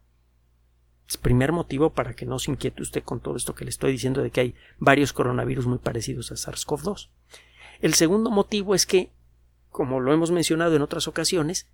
Es 1.06 1.18
primer 1.18 1.52
motivo 1.52 1.90
para 1.90 2.14
que 2.14 2.24
no 2.24 2.38
se 2.38 2.50
inquiete 2.50 2.80
usted 2.80 3.04
con 3.04 3.20
todo 3.20 3.37
esto 3.37 3.54
que 3.54 3.64
le 3.64 3.70
estoy 3.70 3.92
diciendo 3.92 4.22
de 4.22 4.30
que 4.30 4.40
hay 4.40 4.54
varios 4.78 5.12
coronavirus 5.12 5.66
muy 5.66 5.78
parecidos 5.78 6.32
a 6.32 6.37
SARS-CoV-2. 6.37 7.11
El 7.82 7.92
segundo 7.92 8.30
motivo 8.30 8.74
es 8.74 8.87
que, 8.87 9.11
como 9.68 10.00
lo 10.00 10.14
hemos 10.14 10.30
mencionado 10.30 10.74
en 10.74 10.82
otras 10.82 11.08
ocasiones, 11.08 11.68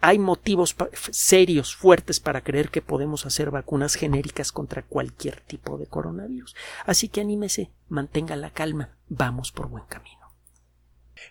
hay 0.00 0.18
motivos 0.18 0.74
serios, 1.10 1.76
fuertes 1.76 2.20
para 2.20 2.42
creer 2.42 2.70
que 2.70 2.82
podemos 2.82 3.26
hacer 3.26 3.50
vacunas 3.50 3.94
genéricas 3.94 4.52
contra 4.52 4.82
cualquier 4.82 5.40
tipo 5.40 5.78
de 5.78 5.86
coronavirus. 5.86 6.56
Así 6.86 7.08
que 7.08 7.20
anímese, 7.20 7.70
mantenga 7.88 8.36
la 8.36 8.50
calma, 8.50 8.96
vamos 9.08 9.52
por 9.52 9.68
buen 9.68 9.84
camino. 9.84 10.34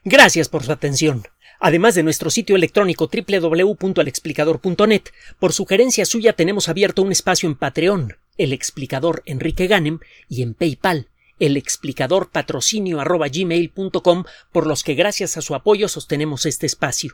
Gracias 0.03 0.49
por 0.49 0.63
su 0.63 0.71
atención. 0.71 1.23
Además 1.59 1.95
de 1.95 2.03
nuestro 2.03 2.29
sitio 2.29 2.55
electrónico 2.55 3.09
www.alexplicador.net, 3.11 5.03
por 5.39 5.51
sugerencia 5.51 6.05
suya 6.05 6.33
tenemos 6.33 6.69
abierto 6.69 7.01
un 7.01 7.11
espacio 7.11 7.49
en 7.49 7.55
Patreon, 7.55 8.17
el 8.37 8.53
explicador 8.53 9.23
Enrique 9.25 9.67
Ganem, 9.67 9.99
y 10.29 10.41
en 10.41 10.53
PayPal, 10.53 11.09
el 11.39 11.57
explicador 11.57 12.29
patrocinio 12.29 12.99
por 14.51 14.67
los 14.67 14.83
que 14.83 14.93
gracias 14.93 15.37
a 15.37 15.41
su 15.41 15.55
apoyo 15.55 15.87
sostenemos 15.87 16.45
este 16.45 16.65
espacio. 16.65 17.13